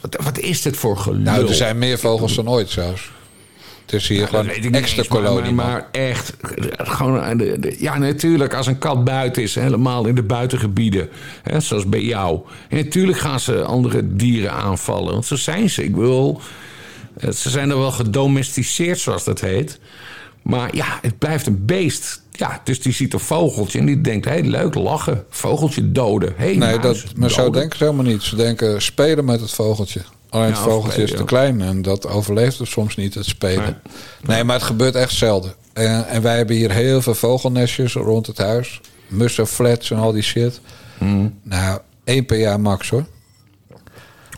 [0.01, 1.21] Wat, wat is dit voor gelul?
[1.21, 3.11] Nou, er zijn meer vogels dan ooit zelfs.
[3.91, 5.51] Het is hier Ja, gewoon niet extra maar- kolonie.
[5.53, 6.33] Maar, echt,
[6.77, 11.09] gewoon, eh, de- de- ja, natuurlijk, als een kat buiten is, helemaal in de buitengebieden,
[11.43, 12.39] hè, zoals bij jou.
[12.69, 15.83] En natuurlijk gaan ze andere dieren aanvallen, want zo zijn ze.
[15.83, 16.41] Ik wil,
[17.33, 19.79] ze zijn er wel gedomesticeerd, zoals dat heet.
[20.41, 22.21] Maar ja, het blijft een beest.
[22.31, 25.23] Ja, dus die ziet een vogeltje en die denkt, hé, leuk, lachen.
[25.29, 26.33] Vogeltje doden.
[26.37, 28.21] Hey, Nee, dat, maar zo denken ze helemaal niet.
[28.23, 30.01] Ze denken spelen met het vogeltje.
[30.29, 33.81] Alleen het Ja, vogeltje is te klein en dat overleeft het soms niet, het spelen.
[34.21, 35.53] Nee, maar het gebeurt echt zelden.
[35.73, 38.81] En, en wij hebben hier heel veel vogelnestjes rond het huis.
[39.07, 40.59] Mussen, flats en al die shit.
[40.97, 41.39] Hmm.
[41.43, 43.05] Nou, één per jaar max hoor.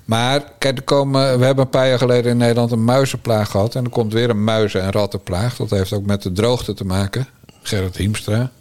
[0.05, 3.75] Maar kijk, er komen, we hebben een paar jaar geleden in Nederland een muizenplaag gehad.
[3.75, 5.55] En er komt weer een muizen- en rattenplaag.
[5.55, 7.27] Dat heeft ook met de droogte te maken.
[7.61, 8.51] Gerrit Hiemstra.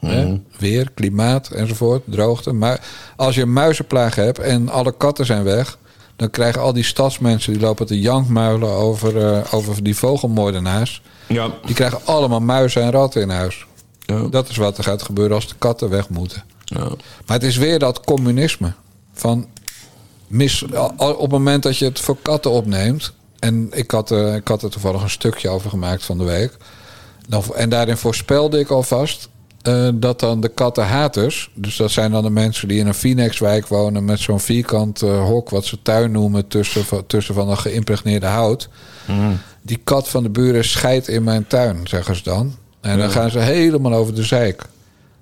[0.00, 0.40] Hè?
[0.58, 2.52] Weer, klimaat enzovoort, droogte.
[2.52, 2.80] Maar
[3.16, 5.78] als je een muizenplaag hebt en alle katten zijn weg...
[6.20, 11.02] dan krijgen al die stadsmensen die lopen te jankmuilen over, eh, over die vogelmoordenaars...
[11.26, 13.66] Ja, die krijgen allemaal muizen en ratten in huis.
[14.00, 14.22] Ja.
[14.22, 16.44] Dat is wat er gaat gebeuren als de katten weg moeten.
[16.64, 16.88] Ja.
[17.26, 18.72] Maar het is weer dat communisme.
[19.12, 19.48] Van
[20.26, 20.62] mis,
[20.96, 23.12] op het moment dat je het voor katten opneemt.
[23.38, 26.56] En ik had, eh, ik had er toevallig een stukje over gemaakt van de week.
[27.28, 29.28] Dan, en daarin voorspelde ik alvast
[29.62, 31.50] eh, dat dan de kattenhaters.
[31.54, 34.04] Dus dat zijn dan de mensen die in een Phoenixwijk wonen.
[34.04, 36.48] met zo'n vierkant eh, hok, wat ze tuin noemen.
[36.48, 38.68] tussen, van- tussen van een geïmpregneerde hout.
[39.62, 42.54] Die kat van de buren scheidt in mijn tuin, zeggen ze dan.
[42.80, 44.62] En dan gaan ze helemaal over de zeik.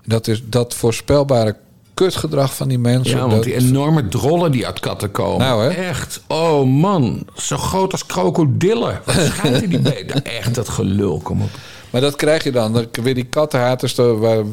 [0.04, 1.56] Dat is dat voorspelbare
[1.94, 3.14] kutgedrag van die mensen.
[3.16, 5.38] Ja, want dat- die enorme drollen die uit katten komen.
[5.46, 5.72] Nou?
[5.74, 6.20] Echt.
[6.26, 9.00] Oh man, zo groot als krokodillen.
[9.04, 10.24] Wat schijnt die benen?
[10.38, 11.50] Echt, dat gelul, kom op.
[12.00, 12.72] Maar dat krijg je dan.
[12.72, 13.94] Dan weer die kattenhaters.
[13.94, 14.44] waar-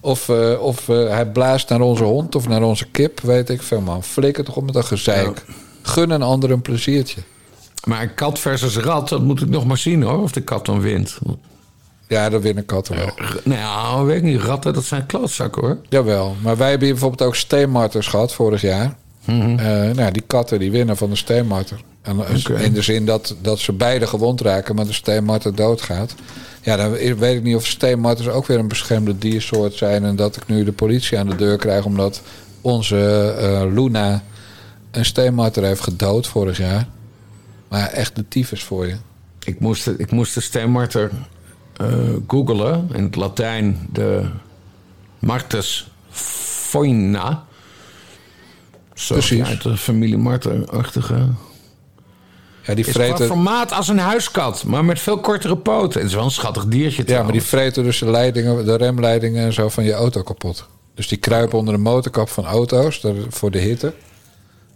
[0.00, 3.20] Of, eh, of eh, hij blaast naar onze hond of naar onze kip.
[3.20, 4.02] Weet ik veel, man.
[4.02, 5.44] Flikker toch op met dat gezeik.
[5.82, 7.20] Gun een ander een pleziertje.
[7.84, 10.66] Maar een kat versus rat, dat moet ik nog maar zien hoor, of de kat
[10.66, 11.18] dan wint.
[12.08, 13.10] Ja, dan winnen katten wel.
[13.44, 14.40] Nou, weet ik niet.
[14.40, 15.78] Ratten, dat zijn klootzakken hoor.
[15.88, 16.36] Jawel.
[16.42, 18.96] Maar wij hebben hier bijvoorbeeld ook steenmarters gehad vorig jaar.
[19.24, 19.58] Mhm.
[19.58, 21.80] Eh, nou, die katten die winnen van de steenmarter.
[22.02, 22.64] En, eh.
[22.64, 26.14] In de zin dat, dat ze beide gewond raken, maar de steenmarter doodgaat.
[26.66, 30.04] Ja, dan weet ik niet of steenmarters ook weer een beschermde diersoort zijn.
[30.04, 32.22] En dat ik nu de politie aan de deur krijg omdat
[32.60, 34.22] onze eh, Luna
[34.90, 36.88] een steenmarter heeft gedood vorig jaar.
[37.68, 38.96] Maar echt de tyfus voor je.
[39.44, 41.10] Ik moest, de- ik moest de steenmarter
[41.76, 41.86] eh
[42.26, 42.88] googelen.
[42.92, 44.26] In het Latijn de
[45.18, 47.44] Martes foina.
[48.94, 49.42] Zo, Precies.
[49.44, 51.26] Uit de familie Marter-achtige.
[52.66, 56.00] Ja, die Is qua vreten, formaat als een huiskat, maar met veel kortere poten.
[56.00, 59.44] Het is wel een schattig diertje ja, maar die vreten dus de, leidingen, de remleidingen
[59.44, 60.66] en zo van je auto kapot.
[60.94, 63.92] Dus die kruipen onder de motorkap van auto's voor de hitte.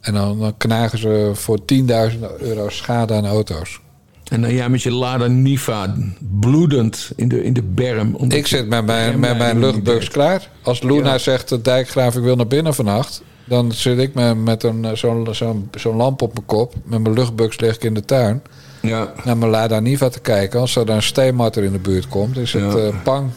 [0.00, 3.80] En dan, dan knagen ze voor 10.000 euro schade aan auto's.
[4.28, 5.94] En dan jij met je Lada Niva
[6.40, 8.16] bloedend in de, in de berm.
[8.28, 10.48] Ik zit met mijn, met mijn luchtbugs klaar.
[10.62, 11.18] Als Luna Ja.
[11.18, 13.22] zegt, de dijkgraaf, ik wil naar binnen vannacht...
[13.50, 16.74] dan zit ik met, met een, eh, zo'n zo'n zo'n lamp op mijn kop.
[16.84, 18.42] Met mijn luchtbugs lig ik in de tuin.
[18.82, 20.60] Ja, Naar mijn Lada Niva te kijken.
[20.60, 22.78] Als er dan een steenmatter in de buurt komt, is het Ja.
[22.78, 23.30] eh, pang.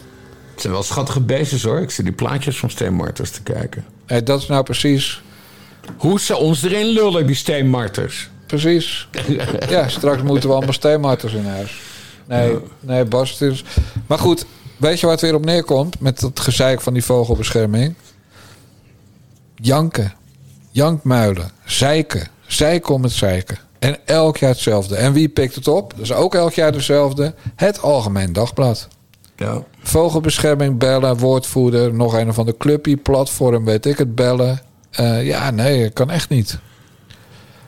[0.52, 1.80] het zijn wel schattige beestjes hoor.
[1.80, 3.84] Ik zit die plaatjes van steenmarters te kijken.
[4.06, 5.22] Hey, dat is nou precies...
[5.96, 8.30] Hoe ze ons erin lullen, die steenmarters.
[8.46, 9.08] Precies.
[9.68, 11.80] ja, straks moeten we allemaal steenmarters in huis.
[12.26, 13.40] Nee, nee, Bas.
[13.40, 13.64] Is...
[14.06, 14.44] Maar goed,
[14.76, 16.00] weet je waar het weer op neerkomt?
[16.00, 17.94] Met dat gezeik van die vogelbescherming.
[19.54, 20.14] Janken.
[20.70, 21.50] Jankmuilen.
[21.64, 22.28] Zeiken.
[22.46, 23.58] Zeiken om het zeiken.
[23.78, 24.96] En elk jaar hetzelfde.
[24.96, 25.90] En wie pikt het op?
[25.90, 27.34] Dat is ook elk jaar dezelfde.
[27.56, 28.88] Het Algemeen Dagblad.
[29.36, 29.62] Ja.
[29.82, 34.60] Vogelbescherming bellen, woordvoerder, nog een van de clubje, platform, weet ik het, bellen.
[34.90, 36.58] Eh, ja, nee, kan echt niet.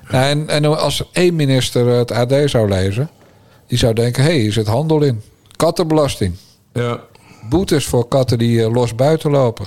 [0.09, 3.11] En, en als één minister het AD zou lezen,
[3.66, 5.22] die zou denken: hé, hey, hier zit handel in.
[5.57, 6.37] Kattenbelasting.
[6.72, 7.01] Ja.
[7.49, 9.66] Boetes voor katten die eh, los buiten lopen.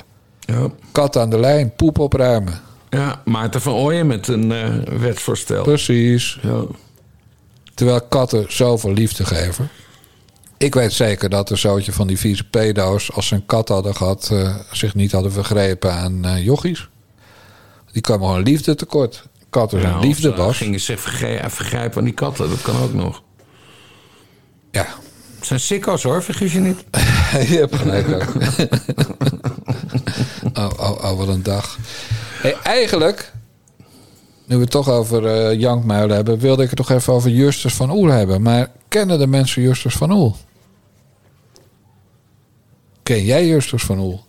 [0.50, 0.68] Ja.
[0.92, 2.62] Katten aan de lijn, poep opruimen.
[2.90, 5.64] Ja, Maarten van Ooyen met een eh, wetsvoorstel.
[5.64, 6.40] Precies.
[6.42, 6.62] Ja.
[7.74, 9.70] Terwijl katten zoveel liefde geven.
[10.58, 13.96] Ik weet zeker dat een zootje van die vieze pedo's, als ze een kat hadden
[13.96, 16.90] gehad, eh, zich niet hadden vergrepen aan eh jochies.
[17.92, 19.24] Die kwamen gewoon liefde tekort.
[19.50, 20.58] Katten zijn Nou, liefde, ze Bas.
[20.58, 22.50] gingen zich vergrijpen, aan die katten.
[22.50, 23.22] Dat kan ook nog.
[24.72, 24.88] Ja,
[25.50, 26.84] zijn sicko's hoor, vergis je niet.
[27.52, 28.34] je hebt gelijk ook.
[30.64, 31.78] oh, oh, oh, wat een dag.
[32.42, 33.34] Hey, eigenlijk,
[34.46, 37.74] nu we het toch over eh jankmuilen hebben, wilde ik het toch even over Justus
[37.74, 38.42] van Oel hebben.
[38.42, 40.36] Maar kennen de mensen Justus van Oel?
[43.04, 44.24] Ken jij Justus van Oel?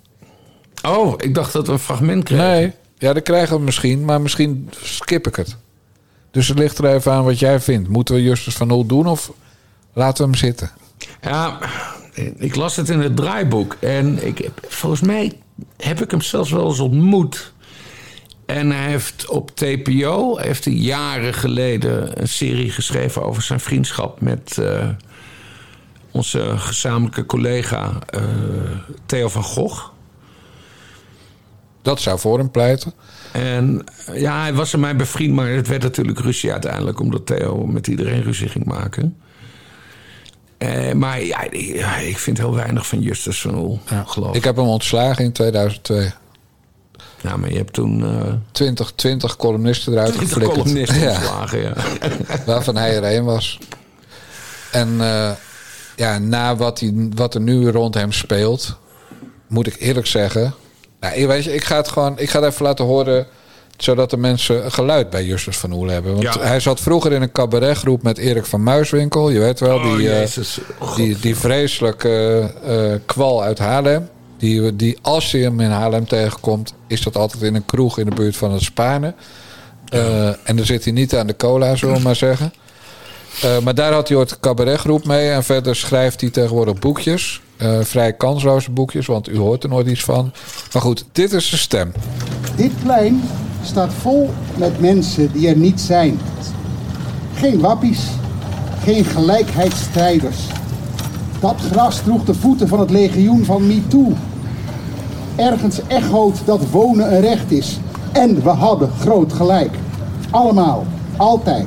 [0.83, 2.47] Oh, ik dacht dat we een fragment kregen.
[2.47, 5.57] Nee, ja, dat krijgen we misschien, maar misschien skip ik het.
[6.31, 7.89] Dus het ligt er even aan wat jij vindt.
[7.89, 9.33] Moeten we Justus van Oel doen of
[9.93, 10.71] laten we hem zitten?
[11.23, 11.59] Ja,
[12.37, 13.77] ik las het in het draaiboek.
[13.81, 15.33] En ik, volgens mij
[15.77, 17.53] heb ik hem zelfs wel eens ontmoet.
[18.47, 24.21] En hij heeft op TPO, heeft hij jaren geleden een serie geschreven over zijn vriendschap
[24.21, 24.89] met eh,
[26.11, 28.23] onze gezamenlijke collega eh,
[29.07, 29.89] Theo van Gogh.
[31.83, 32.93] Dat zou voor hem pleiten.
[33.33, 37.67] En ja, hij was er mij bevriend, maar het werd natuurlijk ruzie uiteindelijk, omdat Theo
[37.67, 39.17] met iedereen ruzie ging maken.
[40.61, 44.45] Eh, maar ja, ik- ja, vind heel weinig van Justus van Oel, geloof Ik ik.
[44.45, 46.13] heb hem ontslagen in 2002.
[47.21, 50.61] Ja, maar je hebt toen eh 20, 20 columnisten eruit 20 geflikkerd.
[50.63, 51.73] columnisten Ja, ontslagen, ja.
[52.47, 53.59] waarvan hij er één was.
[54.73, 55.31] En eh,
[55.97, 58.77] ja, na wat, hij, wat er nu rond hem speelt,
[59.47, 60.55] moet ik eerlijk zeggen.
[61.01, 63.27] Nou, weet je, ik ga het gewoon, ik ga het even laten horen
[63.83, 66.13] Zodat de mensen geluid bij Justus van Oel hebben.
[66.13, 66.41] Want Ja.
[66.41, 69.31] hij zat vroeger in een cabaretgroep met Erik van Muiswinkel.
[69.31, 70.29] Je weet wel, Oh, die, eh,
[70.97, 74.09] die, die vreselijke eh, kwal uit Haarlem.
[74.39, 78.05] Die, die als je hem in Haarlem tegenkomt, is dat altijd in een kroeg in
[78.09, 79.15] de buurt van het Spaarne.
[79.89, 82.53] Eh, en dan zit hij niet aan de cola, zullen we maar zeggen.
[83.63, 85.31] Maar daar had hij ooit een cabaretgroep mee.
[85.31, 87.41] En verder schrijft hij tegenwoordig boekjes.
[87.61, 90.33] Eh, vrij kansloze boekjes, want u hoort er nooit iets van.
[90.73, 91.93] Maar goed, dit is de stem.
[92.57, 93.23] Dit plein
[93.63, 96.21] staat vol met mensen die er niet zijn.
[97.35, 98.01] Geen wappies,
[98.83, 100.37] geen gelijkheidsstrijders.
[101.41, 104.13] Dat gras droeg de voeten van het legioen van MeToo.
[105.37, 107.79] Ergens echoot dat wonen een recht is.
[108.13, 109.75] En we hadden groot gelijk.
[110.31, 110.87] Allemaal,
[111.17, 111.67] altijd.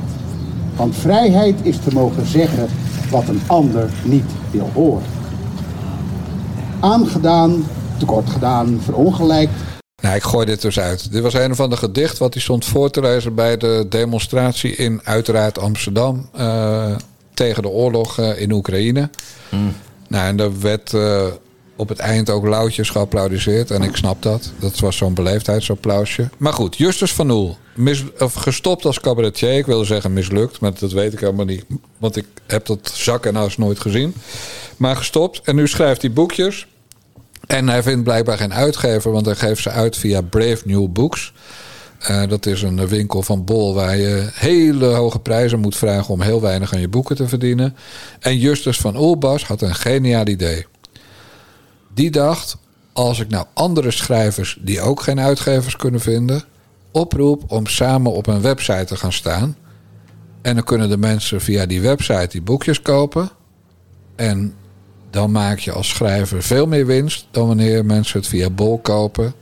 [0.76, 2.68] Want vrijheid is te mogen zeggen
[3.10, 5.23] wat een ander niet wil horen.
[6.84, 7.66] Aangedaan,
[7.98, 9.52] tekort gedaan, verongelijkt,
[10.02, 11.12] Nou, ik gooi dit dus uit.
[11.12, 14.76] Dit was een van de gedicht wat hij stond voor te lezen bij de demonstratie
[14.76, 16.28] in uiteraard Amsterdam.
[16.32, 16.96] eh,
[17.34, 19.10] tegen de oorlog eh, in Oekraïne.
[20.08, 21.26] Nou, en er werd eh,
[21.76, 23.70] op het eind ook lauwtjes geapplaudiseerd.
[23.70, 24.52] En ik snap dat.
[24.58, 26.28] Dat was zo'n beleefdheidsapplausje.
[26.36, 27.56] Maar goed, Justus van Oel.
[27.74, 29.56] Mis, of gestopt als cabaretier.
[29.56, 31.64] Ik wilde zeggen mislukt, maar dat weet ik helemaal niet.
[31.98, 34.14] Want ik heb dat zak en as nooit gezien.
[34.76, 35.40] Maar gestopt.
[35.44, 36.66] En nu schrijft hij boekjes.
[37.54, 41.32] En hij vindt blijkbaar geen uitgever, want hij geeft ze uit via Brave New Books.
[41.98, 46.20] Eh, dat is een winkel van Bol waar je hele hoge prijzen moet vragen om
[46.20, 47.76] heel weinig aan je boeken te verdienen.
[48.20, 50.66] En Justus van Oelbas had een geniaal idee.
[51.94, 52.56] Die dacht:
[52.92, 56.44] als ik nou andere schrijvers die ook geen uitgevers kunnen vinden,
[56.90, 59.56] oproep om samen op een website te gaan staan.
[60.42, 63.30] En dan kunnen de mensen via die website die boekjes kopen.
[64.16, 64.54] En
[65.14, 69.34] dan maak je als schrijver veel meer winst dan wanneer mensen het via Bol kopen.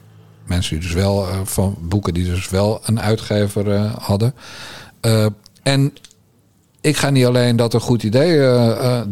[0.46, 4.34] Mensen die dus wel eh, van boeken die dus wel een uitgever eh, hadden.
[5.00, 5.26] Eh,
[5.62, 5.94] en
[6.80, 8.56] ik ga niet alleen dat een goed idee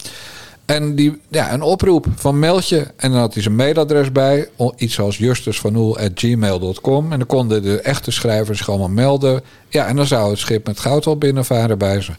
[0.68, 2.88] En die, ja, een oproep van meld je.
[2.96, 4.50] En dan had hij zijn mailadres bij.
[4.76, 7.12] Iets als justusvanoel.gmail.com.
[7.12, 9.42] En dan konden de echte schrijvers zich allemaal melden.
[9.70, 12.12] Ja, en dan zou het schip met goud al binnenvaren bij ze.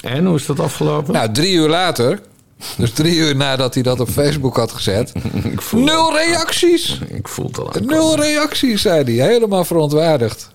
[0.00, 1.12] En hoe is dat afgelopen?
[1.12, 2.20] Nou, drie uur later...
[2.76, 5.12] Dus drie uur nadat hij dat op Facebook had gezet...
[5.72, 7.00] Nul reacties!
[7.08, 7.86] Ik voel het al aan.
[7.86, 9.28] Nul reacties, zei hij.
[9.28, 10.50] Helemaal verontwaardigd.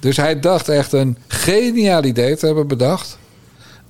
[0.00, 3.18] Dus hij dacht echt een geniaal idee te hebben bedacht.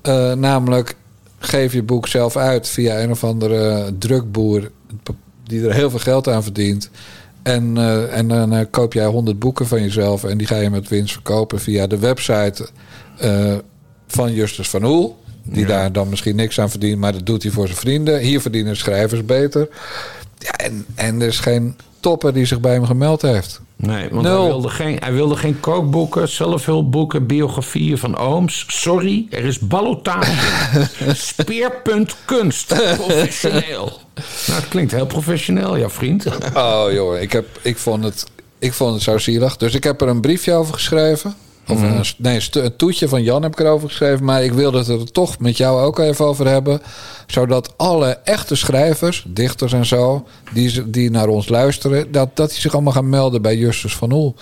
[0.02, 0.94] Eh, namelijk,
[1.38, 4.70] geef je boek zelf uit via een of andere drukboer...
[5.44, 6.90] die er heel veel geld aan verdient.
[7.42, 10.24] En, eh, en dan eh, koop jij 100 boeken van jezelf...
[10.24, 12.68] en die ga je met winst verkopen via de website
[13.18, 13.54] eh,
[14.06, 15.16] van Justus van Oel...
[15.42, 16.98] die daar dan misschien niks aan verdient...
[16.98, 18.18] maar dat doet hij voor zijn vrienden.
[18.18, 19.68] Hier verdienen schrijvers beter.
[20.38, 21.76] Ja, en, en er is geen
[22.06, 23.60] topper die zich bij hem gemeld heeft.
[23.76, 24.40] Nee, want Nul.
[24.40, 28.64] hij wilde, geen, hij wilde geen kookboeken, zelfhulpboeken, biografieën van ooms.
[28.68, 30.86] Sorry, er is ballotage.
[31.14, 32.66] Speerpunt kunst.
[32.96, 34.00] Professioneel.
[34.46, 36.26] Nou, het klinkt heel professioneel, ja vriend.
[36.54, 38.26] Oh joh, ik, heb, ik, vond het,
[38.58, 39.56] ik vond het zo zielig.
[39.56, 41.34] Dus ik heb er een briefje over geschreven.
[41.68, 44.24] Of een, nee, een toetje van Jan heb ik erover geschreven.
[44.24, 46.80] Maar ik wilde het er toch met jou ook even over hebben.
[47.26, 50.26] Zodat alle echte schrijvers, dichters en zo...
[50.52, 52.12] die, ze- die naar ons luisteren...
[52.12, 54.34] Dat, dat die zich allemaal gaan melden bij Justus van Oel.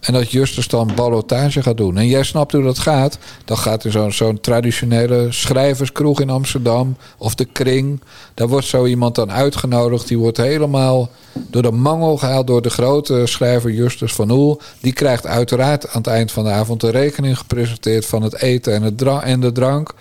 [0.00, 1.96] En dat Justus dan ballotage gaat doen.
[1.96, 3.18] En jij snapt hoe dat gaat.
[3.44, 6.96] Dan gaat er zo'n traditionele schrijverskroeg in Amsterdam.
[7.18, 8.00] Of de kring.
[8.34, 10.08] Daar wordt zo iemand dan uitgenodigd.
[10.08, 14.60] Die wordt helemaal door de mangel gehaald door de grote schrijver Justus van Oel.
[14.80, 18.74] Die krijgt uiteraard aan het eind van de avond de rekening gepresenteerd van het eten
[18.74, 19.92] en, het en de drank.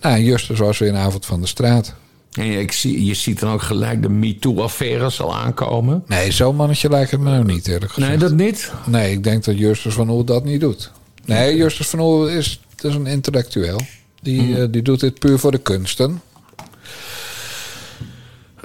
[0.00, 1.94] Nou, Justus was weer een avond van de straat.
[2.32, 6.04] En je, ik zie, je ziet dan ook gelijk de MeToo-affaires al aankomen.
[6.06, 8.10] Nee, zo'n mannetje lijkt het me nou niet, eerlijk gezegd.
[8.10, 8.72] Nee, dat niet.
[8.86, 10.92] Nee, ik denk dat Justus van Oel dat niet doet.
[11.24, 13.80] Nee, Justus van Oel is, dat is een intellectueel.
[14.22, 16.22] Die, eh, die doet dit puur voor de kunsten.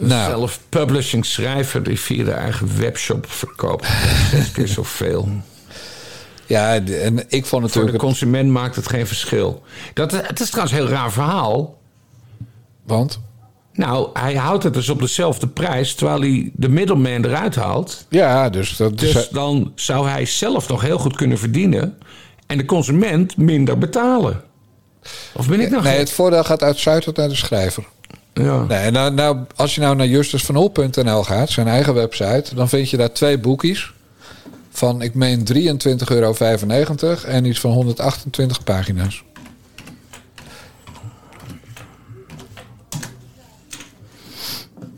[0.02, 0.32] Nou.
[0.32, 3.88] self-publishing schrijver die via de eigen webshop verkoopt.
[4.32, 5.30] Zes keer zoveel.
[6.46, 9.64] Ja, en ik vond Voor de consument maakt het geen verschil.
[9.94, 11.78] Dat, het is trouwens een heel raar verhaal.
[12.84, 13.20] Want?
[13.78, 15.96] Nou, hij houdt het dus op dezelfde prijs...
[15.96, 18.06] terwijl hij de middleman eruit haalt.
[18.10, 19.14] Ja, dus dat is...
[19.14, 21.98] Dus dan zou hij zelf nog heel goed kunnen verdienen...
[22.48, 24.42] en de consument minder betalen.
[25.34, 27.84] Of ben ik nog Nee, het voordeel gaat uitsluitend naar de schrijver.
[28.34, 28.64] Ja.
[28.64, 32.98] Nee, nou, nou, als je nou naar justusvanol.nl gaat, zijn eigen website, dan vind je
[32.98, 33.94] daar twee boekjes.
[34.70, 36.36] Van, ik meen 23,95 euro
[37.26, 39.24] en iets van 128 pagina's.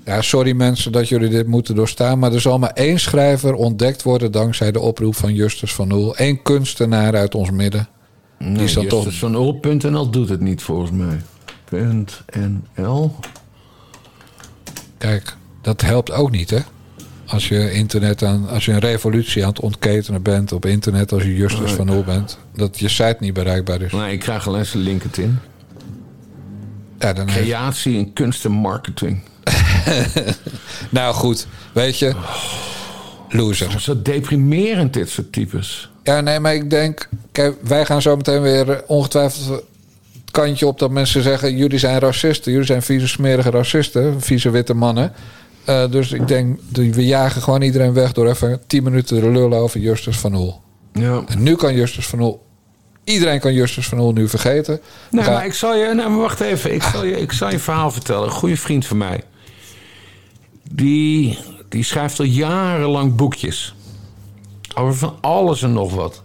[0.10, 2.20] Ja, sorry mensen dat jullie dit moeten doorstaan.
[2.20, 6.14] Maar er zal maar één schrijver ontdekt worden dankzij de oproep van Justus van Oel.
[6.16, 7.88] Eén kunstenaar uit ons midden.
[8.40, 11.22] Die is dan toch Justus van Oel.nl doet het niet volgens mij.
[12.76, 13.16] .nl.
[14.98, 16.60] Kijk, dat helpt ook niet, hè?
[17.26, 21.24] Als je internet aan, als je een revolutie aan het ontketenen bent op internet, als
[21.24, 23.92] je Justus van Oel bent, dat je site niet bereikbaar is.
[23.92, 25.40] Nee, ik krijg alleen zijn LinkedIn.
[27.00, 29.22] Ja, dan heeft- Creatie en kunst en marketing.
[30.90, 32.14] nou goed, weet je,
[33.30, 33.82] loser.
[33.82, 35.90] Zo deprimerend dit soort types.
[36.04, 39.64] Ja, nee, maar ik denk, kijk, wij gaan zo meteen weer eh, ongetwijfeld het
[40.32, 44.74] kantje op dat mensen zeggen: jullie zijn racisten, jullie zijn vieze smerige racisten, vieze witte
[44.74, 45.14] mannen.
[45.66, 49.58] Eh, dus ik denk, we jagen gewoon iedereen weg door even 10 minuten te lullen
[49.60, 50.62] over Justus van Oel.
[50.94, 51.24] Ja.
[51.28, 52.48] En nu kan Justus van Oel.
[53.04, 54.80] Iedereen kan Justus van Oel nu vergeten.
[55.12, 55.94] Nee, Ga- maar ik zal je...
[55.94, 56.74] Nou, wacht even.
[56.74, 58.24] Ik zal, je, ik zal je een verhaal vertellen.
[58.24, 59.24] Een goede vriend van mij.
[60.74, 61.38] Die,
[61.70, 63.76] die schrijft al jarenlang boekjes.
[64.76, 66.24] Over van alles en nog wat.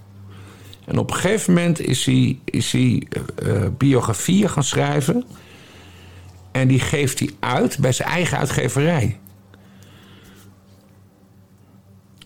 [0.85, 5.25] En op een gegeven moment is hij, is hij eh, eh, biografieën gaan schrijven.
[6.53, 9.19] En die geeft hij uit bij zijn eigen uitgeverij.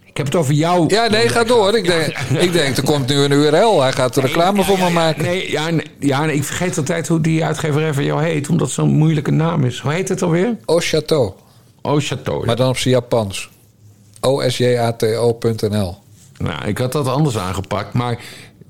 [0.04, 0.84] Ik heb het over jou.
[0.88, 1.76] Ja, nee, ga door.
[1.76, 3.80] Ik denk, ik denk, er komt nu een URL.
[3.80, 5.22] Hij gaat reclame voor me maken.
[5.22, 8.48] Nee, ja, nee, ja, ik vergeet altijd hoe die uitgeverij van jou heet.
[8.48, 9.78] Omdat het zo'n moeilijke naam is.
[9.78, 10.56] Hoe heet het alweer?
[10.64, 11.32] Au Chateau.
[11.82, 12.40] Oh, Chateau.
[12.40, 12.46] ja.
[12.46, 13.48] Maar dan op zijn Japans.
[14.20, 15.96] OSJATO.nl.
[16.38, 18.12] Nou, ik had dat anders aangepakt, maar...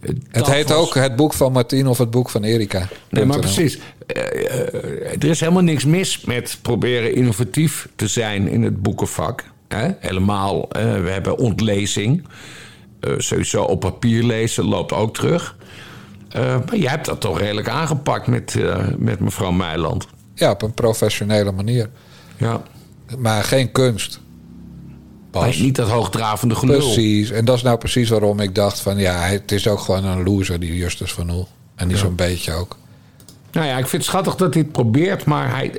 [0.00, 2.88] eh, Het heet was- ook het boek van Martien of het boek van Erika.
[3.11, 3.78] Nee, maar precies.
[4.06, 9.44] Eh, eh, er is helemaal niks mis met proberen innovatief te zijn in het boekenvak.
[9.68, 9.88] Hè?
[9.98, 12.26] Helemaal, we hebben ontlezing.
[13.18, 15.56] Sowieso op papier lezen loopt ook terug.
[16.34, 18.54] Maar jij hebt dat toch redelijk aangepakt met,
[18.98, 20.06] met mevrouw Meiland.
[20.34, 21.88] Ja, op een professionele manier.
[22.36, 22.62] Ja.
[23.18, 24.20] Maar geen kunst.
[25.30, 25.56] Pas.
[25.56, 26.78] Niet dat hoogdravende gelul.
[26.78, 27.30] Precies.
[27.30, 28.98] En dat is nou precies waarom ik dacht van...
[28.98, 31.48] ja, het is ook gewoon een loser, die Justus van Oel.
[31.74, 32.76] En die zo'n beetje ook.
[33.52, 35.72] Nou ja, ik vind het schattig dat hij het probeert, maar hij...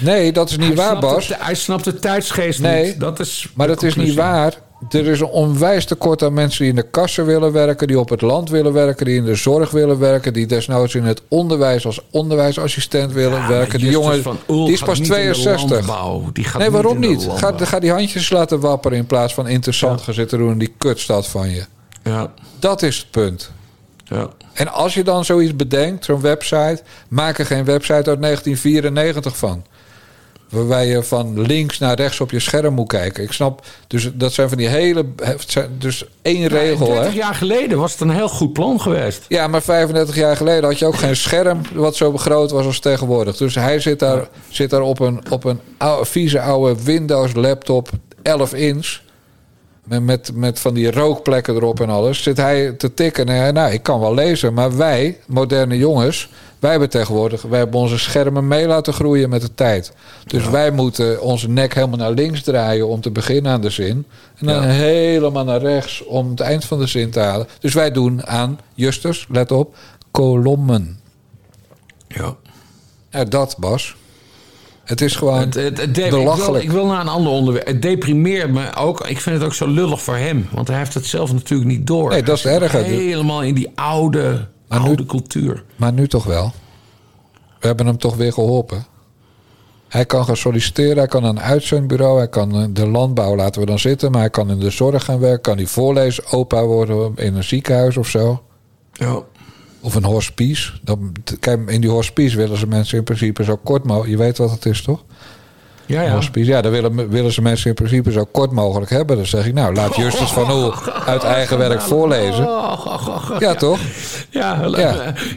[0.00, 1.28] Nee, dat is niet waar, Bas.
[1.28, 3.00] het- hij snapt de tijdsgeest Nee, niet.
[3.00, 4.54] Dat is Maar dat is niet waar.
[4.90, 8.08] Er is een onwijs tekort aan mensen die in de kassen willen werken, die op
[8.08, 11.86] het land willen werken, die in de zorg willen werken, die desnoods in het onderwijs
[11.86, 13.78] als onderwijsassistent willen Ja, werken.
[13.78, 15.70] Die jongen van Oel die is pas niet in de 62.
[15.70, 16.30] landbouw.
[16.32, 17.28] Die gaat nee, waarom niet?
[17.34, 20.74] Ga, ga die handjes laten wapperen in plaats van interessant gaan zitten doen in die
[20.78, 21.64] kutstad van je.
[22.04, 23.50] Ja, Dat is het punt.
[24.04, 24.28] ja.
[24.52, 29.64] En als je dan zoiets bedenkt, zo'n website, maak er geen website uit 1994 van.
[30.48, 33.22] Waarbij je van links naar rechts op je scherm moet kijken.
[33.22, 35.04] Ik snap, dus dat zijn van die hele.
[35.78, 37.16] Dus één regel, 30 hè?
[37.16, 39.24] jaar geleden was het een heel goed plan geweest.
[39.28, 42.80] Ja, maar 35 jaar geleden had je ook geen scherm wat zo groot was als
[42.80, 43.36] tegenwoordig.
[43.36, 47.90] Dus hij zit daar, zit daar op een, op een oude, vieze oude Windows laptop
[48.22, 49.00] 11 inch.
[49.84, 52.22] Met, met, met van die rookplekken erop en alles.
[52.22, 53.28] Zit hij te tikken.
[53.28, 54.54] En nou, ik kan wel lezen.
[54.54, 56.30] Maar wij, moderne jongens,
[56.60, 57.42] wij hebben tegenwoordig...
[57.42, 59.92] wij hebben onze schermen mee laten groeien met de tijd.
[60.26, 62.88] Dus wij moeten onze nek helemaal naar links draaien...
[62.88, 64.06] om te beginnen aan de zin.
[64.38, 67.46] En dan helemaal naar rechts om het eind van de zin te halen.
[67.60, 69.76] Dus wij doen aan, Justus, let op,
[70.10, 71.00] kolommen.
[72.08, 72.36] Ja.
[73.10, 73.96] Ja, dat, Bas.
[74.88, 76.64] Het is gewoon Het, het, ik, wil, belachelijk.
[76.64, 77.66] ik wil naar een ander onderwerp.
[77.66, 79.06] Het deprimeert me ook.
[79.06, 80.48] Ik vind het ook zo lullig voor hem.
[80.52, 82.10] Want hij heeft het zelf natuurlijk niet door.
[82.10, 82.82] Nee, dat is erger.
[82.82, 85.64] Helemaal in die oude, Maar nu- oude cultuur.
[85.76, 86.52] Maar nu toch wel.
[87.60, 88.86] We hebben hem toch weer geholpen.
[89.88, 93.60] Hij kan gaan solliciteren, hij kan naar een uitzendbureau, hij kan eh, de landbouw laten
[93.60, 97.12] we dan zitten, maar hij kan in de zorg gaan werken, kan hij voorleesopa worden
[97.16, 98.42] in een ziekenhuis of zo.
[98.92, 99.22] Ja.
[99.80, 100.72] Of een hospice.
[100.82, 104.10] Dan, kijk, in die hospice willen ze mensen in principe zo kort mogelijk.
[104.10, 105.04] Je weet wat het is, toch?
[105.88, 106.14] Ja, ja.
[106.14, 106.50] Hospice.
[106.50, 109.16] Ja, dan willen, willen ze mensen in principe zo kort mogelijk hebben.
[109.16, 110.72] Dan zeg ik, nou, laat Justus van Oel
[111.06, 112.48] uit eigen werk voorlezen.
[113.38, 113.78] Ja, toch?
[114.30, 114.94] Ja, Ja.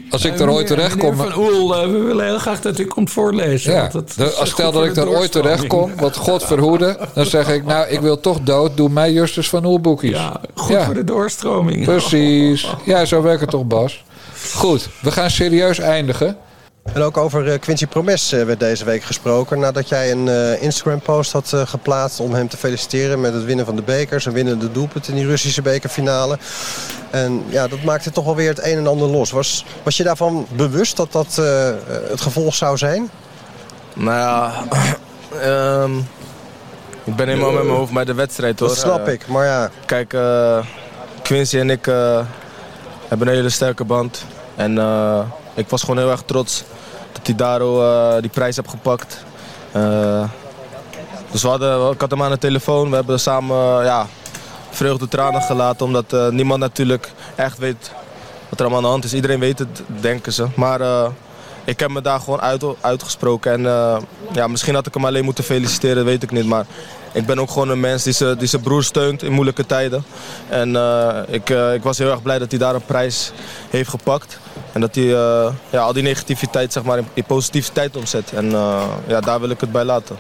[0.10, 2.86] Als ik er ooit terecht kom- Van Oel, eh, we willen heel graag dat u
[2.86, 3.74] komt voorlezen.
[3.74, 3.90] Ja,
[4.40, 7.88] als stel dat ik er ooit terecht kom, wat God verhoede, dan zeg ik, nou,
[7.88, 10.12] ik wil toch dood, doe mij Justus van Oel boekjes.
[10.18, 11.84] Ja, goed voor de doorstroming.
[11.84, 12.68] Precies.
[12.86, 14.04] Ja, zo werkt het toch, Bas?
[14.56, 16.38] Goed, we gaan serieus eindigen.
[16.84, 19.60] En ook over eh, Quincy Promes eh, werd deze week gesproken.
[19.60, 23.76] Nadat jij een eh, Instagram-post had geplaatst om hem te feliciteren met het winnen van
[23.76, 24.22] de beker.
[24.22, 26.38] Zijn winnende doelpunt in die Russische bekerfinale.
[27.10, 29.32] En ja, dat maakte toch wel weer het een en ander los.
[29.32, 31.36] Was, was je daarvan bewust dat dat
[32.10, 33.10] het gevolg zou zijn?
[33.94, 34.54] Nou ja,
[35.42, 35.98] ehm,
[37.04, 38.68] ik ben helemaal met mijn hoofd bij de wedstrijd hoor.
[38.68, 39.70] Dat snap ik, maar ja.
[39.86, 40.16] Kijk,
[41.22, 41.86] Quincy en ik
[43.08, 44.26] hebben een hele sterke band.
[44.56, 44.78] En
[45.54, 46.64] ik was gewoon heel erg trots
[47.12, 49.24] dat hij daar eh, die prijs heeft gepakt.
[49.72, 50.24] Eh,
[51.32, 52.90] dus we hadden, ik had hem aan de telefoon.
[52.90, 54.08] We hebben samen eh, ja,
[54.70, 55.86] vreugde tranen gelaten.
[55.86, 57.92] Omdat niemand natuurlijk echt weet
[58.50, 59.14] wat er allemaal aan de hand is.
[59.14, 60.48] Iedereen weet het, denken ze.
[60.56, 61.12] Maar
[61.64, 63.52] ik heb me daar gewoon uit, uitgesproken.
[63.52, 63.62] En
[64.32, 66.46] ja, misschien had ik hem alleen moeten feliciteren, weet ik niet.
[66.46, 66.66] Maar
[67.14, 70.04] ik ben ook gewoon een mens die zijn die zijn broer steunt in moeilijke tijden.
[70.50, 73.32] En eh, ik, eh, ik was heel erg blij dat hij daar een prijs
[73.70, 74.40] heeft gepakt.
[74.72, 78.32] En dat hij eh, ja, al die negativiteit zeg maar, in, in positiviteit omzet.
[78.32, 80.16] En eh, ja, daar wil ik het bij laten.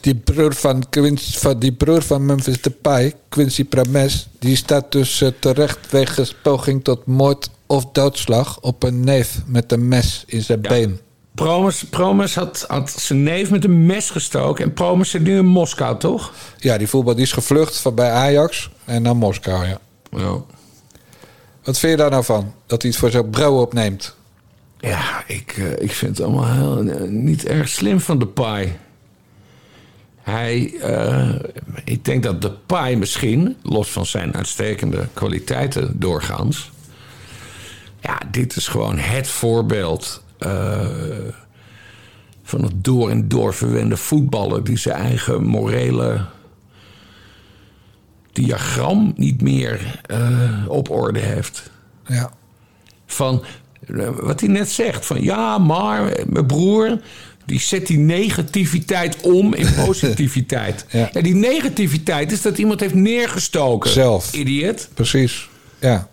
[0.00, 5.24] Die broer van, Quincy, van, die broer van Memphis Depay, Quincy Promes, die staat dus
[5.38, 10.60] terecht wegens poging tot moord of doodslag op een neef met een mes in zijn
[10.60, 11.00] been.
[11.34, 14.64] Promes, Promes had, had zijn neef met een mes gestoken.
[14.64, 16.32] En Promes zit nu in Moskou, toch?
[16.56, 19.78] Ja, die voetbal die is gevlucht van bij Ajax en naar Moskou, ja.
[20.10, 20.40] Ja.
[21.62, 22.54] Wat vind je daar nou van?
[22.66, 24.16] Dat hij het voor zijn brouw opneemt?
[24.78, 28.76] Ja, ik, eh, ik vind het allemaal heel, eh, niet erg slim van de paai.
[30.22, 31.34] Hij, eh,
[31.84, 36.70] ik denk dat de paai misschien, los van zijn uitstekende kwaliteiten doorgaans.
[38.00, 40.86] Ja, dit is gewoon het voorbeeld eh,
[42.42, 46.24] van het door en door verwende voetballer die zijn eigen morele
[48.32, 51.70] diagram niet meer eh, op orde heeft
[52.06, 52.30] Ja.
[53.06, 53.44] van
[53.96, 55.06] eh, wat hij net zegt.
[55.06, 57.00] Van ja, maar mijn broer.
[57.46, 60.86] Die zet die negativiteit om in positiviteit.
[60.90, 61.12] Ja.
[61.12, 63.90] En die negativiteit is dat iemand heeft neergestoken.
[63.90, 64.32] Zelf.
[64.34, 64.88] Idiot.
[64.94, 65.48] Precies.
[65.80, 66.08] Ja.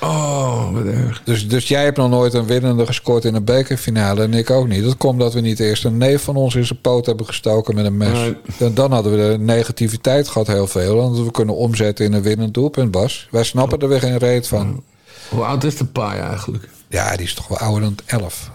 [0.00, 1.22] Oh, wat erg.
[1.24, 4.68] Dus, dus jij hebt nog nooit een winnende gescoord in een bekerfinale en ik ook
[4.68, 4.84] niet.
[4.84, 7.74] Dat komt dat we niet eerst een neef van ons in zijn poot hebben gestoken
[7.74, 8.18] met een mes.
[8.18, 8.36] Nee.
[8.58, 11.00] Dan, dan hadden we de negativiteit gehad heel veel.
[11.00, 13.28] Hadden we kunnen omzetten in een winnend doelpunt, Bas.
[13.30, 14.82] Wij snappen er weer geen reet van.
[15.28, 16.68] Hoe oud is de paai eigenlijk?
[16.88, 18.50] Ja, die is toch wel ouder dan 11.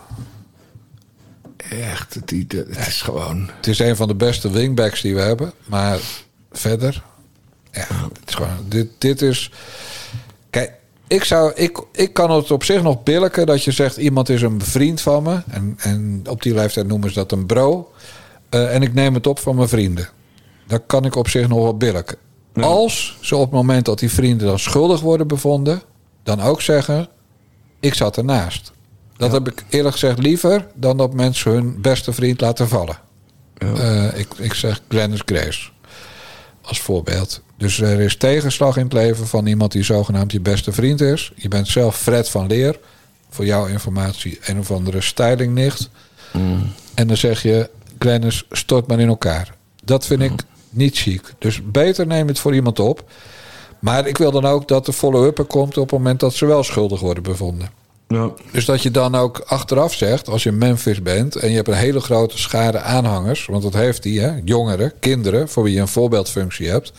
[1.69, 3.49] Echt, het, het, het is gewoon...
[3.55, 5.53] Het is een van de beste wingbacks die we hebben.
[5.65, 5.99] Maar
[6.51, 7.03] verder...
[7.71, 8.65] Ja, het is gewoon...
[8.67, 9.51] Dit, dit is...
[10.49, 10.71] Kijk,
[11.09, 13.97] ik, zou, ik, ik kan het op zich nog billijken dat je zegt...
[13.97, 15.41] iemand is een vriend van me.
[15.47, 17.91] En, en op die leeftijd noemen ze dat een bro.
[18.49, 20.09] Eh, en ik neem het op van mijn vrienden.
[20.67, 22.17] Dat kan ik op zich nog wel billijken.
[22.53, 25.81] Als ze op het moment dat die vrienden dan schuldig worden bevonden...
[26.23, 27.07] dan ook zeggen...
[27.79, 28.71] ik zat ernaast.
[29.17, 30.67] Dat heb ik eerlijk gezegd liever...
[30.75, 32.97] dan dat mensen hun beste vriend laten vallen.
[33.57, 35.69] Eh, ik, ik zeg Glennis Grace
[36.61, 37.41] als voorbeeld.
[37.59, 41.31] Dus er is tegenslag in het leven van iemand die zogenaamd je beste vriend is.
[41.35, 42.79] Je bent zelf Fred van Leer.
[43.29, 45.89] Voor jouw informatie een of andere stylingnicht.
[46.93, 49.55] En dan zeg je, Glennis, stort maar in elkaar.
[49.83, 50.31] Dat vind ik
[50.69, 51.33] niet chic.
[51.37, 53.11] Dus beter neem het voor iemand op.
[53.79, 56.45] Maar ik wil dan ook dat de follow-up er komt op het moment dat ze
[56.45, 57.69] wel schuldig worden bevonden.
[58.13, 58.31] Ja.
[58.51, 61.73] Dus dat je dan ook achteraf zegt, als je Memphis bent en je hebt een
[61.73, 65.87] hele grote schare aanhangers, want dat heeft die, hè, jongeren, kinderen, voor wie je een
[65.87, 66.91] voorbeeldfunctie hebt,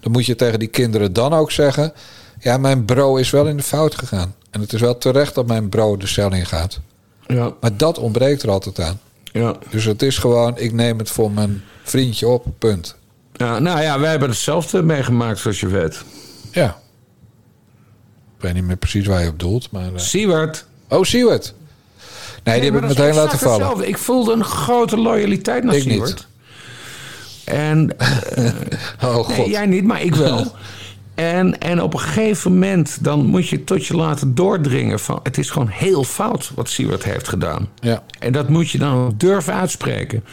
[0.00, 1.92] dan moet je tegen die kinderen dan ook zeggen:
[2.40, 4.34] Ja, mijn bro is wel in de fout gegaan.
[4.50, 6.80] En het is wel terecht dat mijn bro de cel in gaat.
[7.26, 7.52] Ja.
[7.60, 9.00] Maar dat ontbreekt er altijd aan.
[9.32, 9.56] Ja.
[9.70, 12.96] Dus het is gewoon: ik neem het voor mijn vriendje op, punt.
[13.32, 13.58] ja.
[13.58, 16.02] Nou ja, wij hebben hetzelfde meegemaakt, zoals je weet.
[16.50, 16.82] Ja.
[18.44, 19.82] Ik weet niet meer precies waar je op doelt, maar.
[19.94, 20.66] eh, Siewert.
[20.88, 21.54] Oh, Siewert.
[22.42, 23.58] Nee, die heb ik meteen laten vallen.
[23.58, 23.86] hetzelfde.
[23.88, 26.26] Ik voelde een grote loyaliteit naar Ik niet.
[27.44, 27.96] En
[29.04, 29.36] Oh god.
[29.36, 30.46] Nee, jij niet, maar ik wel.
[31.14, 35.20] En, en op een gegeven moment dan moet je tot je laten doordringen van...
[35.22, 37.68] het is gewoon heel fout wat Siewert heeft gedaan.
[37.80, 38.02] Ja.
[38.18, 40.24] En dat moet je dan durven uitspreken.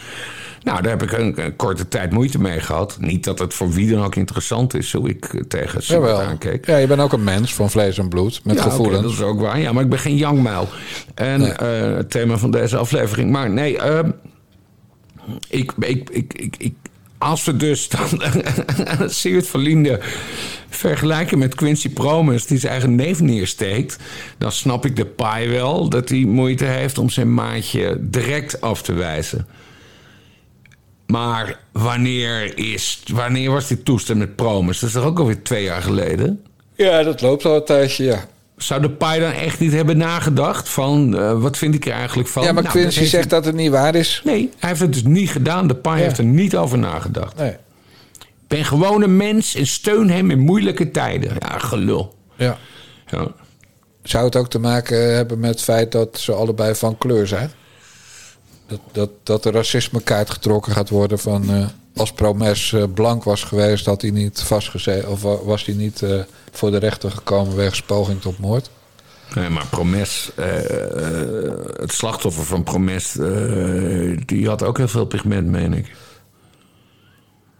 [0.63, 2.97] Nou, daar heb ik een, een korte tijd moeite mee gehad.
[2.99, 4.93] Niet dat het voor wie dan ook interessant is...
[4.93, 6.21] hoe ik eh, tegen Jawel.
[6.21, 6.65] aankeek.
[6.65, 8.41] Ja, je bent ook een mens van vlees en bloed.
[8.43, 9.01] Met Ja, gevoelens.
[9.01, 9.59] dat is ook waar.
[9.59, 10.67] Ja, maar ik ben geen jangmuil.
[11.13, 13.31] En eh, het thema van deze aflevering.
[13.31, 14.11] Maar nee, ehm,
[15.49, 16.73] ik, ik, ik, ik, ik,
[17.17, 18.21] als we dus dan
[19.09, 19.99] Siewert van Liende
[20.69, 22.45] vergelijken met Quincy Promes...
[22.45, 23.97] die zijn eigen neef neersteekt...
[24.37, 26.97] dan snap ik de paai wel dat hij moeite heeft...
[26.97, 29.47] om zijn maatje direct af te wijzen.
[31.11, 34.79] Maar wanneer, is, wanneer was die toestand met Promes?
[34.79, 36.43] Dat is toch ook alweer twee jaar geleden?
[36.75, 38.25] Ja, dat loopt al een tijdje, ja.
[38.57, 42.29] Zou de paai dan echt niet hebben nagedacht van eh, wat vind ik er eigenlijk
[42.29, 42.43] van?
[42.43, 44.21] Ja, maar Nou, Quincy zegt dat het niet waar is.
[44.25, 45.67] Nee, hij heeft het dus niet gedaan.
[45.67, 46.03] De paai Ja.
[46.03, 47.37] heeft er niet over nagedacht.
[47.37, 47.55] Nee.
[48.47, 51.31] Ben gewoon een mens en steun hem in moeilijke tijden.
[51.39, 52.15] Ja, gelul.
[52.35, 52.57] Ja.
[53.07, 53.27] Ja.
[54.03, 57.51] Zou het ook te maken hebben met het feit dat ze allebei van kleur zijn?
[58.71, 61.49] Dat, dat, dat de racismekaart getrokken gaat worden van...
[61.49, 61.65] eh,
[61.95, 65.09] als Promes eh, blank was geweest, had hij niet vastgezeten...
[65.09, 66.19] of wa- was hij niet eh,
[66.51, 68.69] voor de rechter gekomen wegens poging tot moord?
[69.35, 70.31] Nee, maar Promes,
[71.75, 73.11] het slachtoffer van Promes,
[74.25, 75.91] die had ook heel veel pigment, meen ik.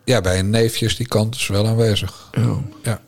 [0.06, 2.30] Ja, bij een neefje is die kant dus wel aanwezig.
[2.32, 2.58] Ja.
[2.84, 3.02] Ja.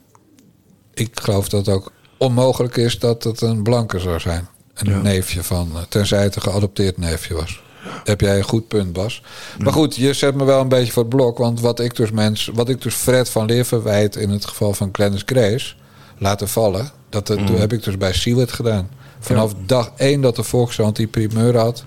[0.94, 4.48] Ik geloof dat het ook onmogelijk is dat het een blanke zou zijn.
[4.74, 5.02] Een Ja.
[5.02, 7.63] neefje van, tenzij het een geadopteerd neefje was.
[8.04, 9.22] Heb jij een goed punt, Bas.
[9.60, 11.38] Maar goed, je zet me wel een beetje voor het blok.
[11.38, 14.74] Want wat ik dus, mens, wat ik dus Fred van Leer verwijt in het geval
[14.74, 15.74] van Clarence Grace...
[16.18, 18.90] laten vallen, dat het, heb ik dus bij Siewert gedaan.
[19.20, 21.86] Vanaf dag één dat de Volkskrant die primeur had...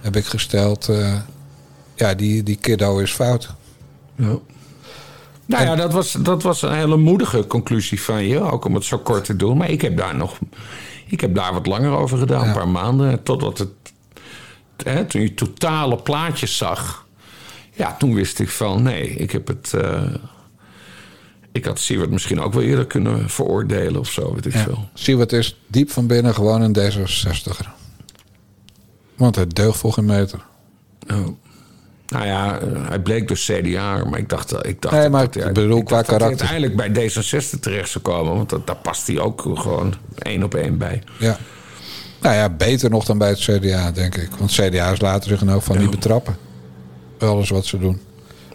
[0.00, 1.14] heb ik gesteld, eh,
[1.94, 3.48] ja, die, die kiddo is fout.
[4.16, 4.38] Ja.
[5.46, 8.40] Nou ja, dat was, dat was een hele moedige conclusie van je.
[8.40, 9.56] Ook om het zo kort te doen.
[9.56, 10.38] Maar ik heb daar nog.
[11.06, 12.46] Ik heb daar wat langer over gedaan.
[12.46, 13.22] Een paar maanden.
[13.22, 13.68] Totdat het.
[14.82, 17.06] Hè, toen je totale plaatjes zag.
[17.72, 18.82] Ja, toen wist ik van.
[18.82, 19.72] Nee, ik heb het.
[19.74, 20.02] eh,
[21.52, 24.34] ik had Siewert misschien ook wel eerder kunnen veroordelen of zo.
[24.34, 24.62] Weet ik Ja.
[24.62, 24.88] veel.
[24.94, 27.66] Siewert is diep van binnen gewoon een D66er.
[29.16, 30.40] Want hij deugt voor geen meter.
[31.12, 31.26] Oh.
[32.08, 35.36] Nou ja, eh, hij bleek dus CDA, maar ik dacht, ik dacht Nee, maar dat
[35.46, 36.46] ik bedoel ik qua dacht dat hij karakter.
[36.48, 40.54] uiteindelijk bij D66 terecht zou komen, want dat, daar past hij ook gewoon één op
[40.54, 41.02] één bij.
[41.18, 41.38] Ja.
[42.24, 44.28] Nou ja, beter nog dan bij het CDA, denk ik.
[44.38, 46.36] Want CDA's laten zich ook van niet betrappen.
[47.18, 48.00] Alles wat ze doen.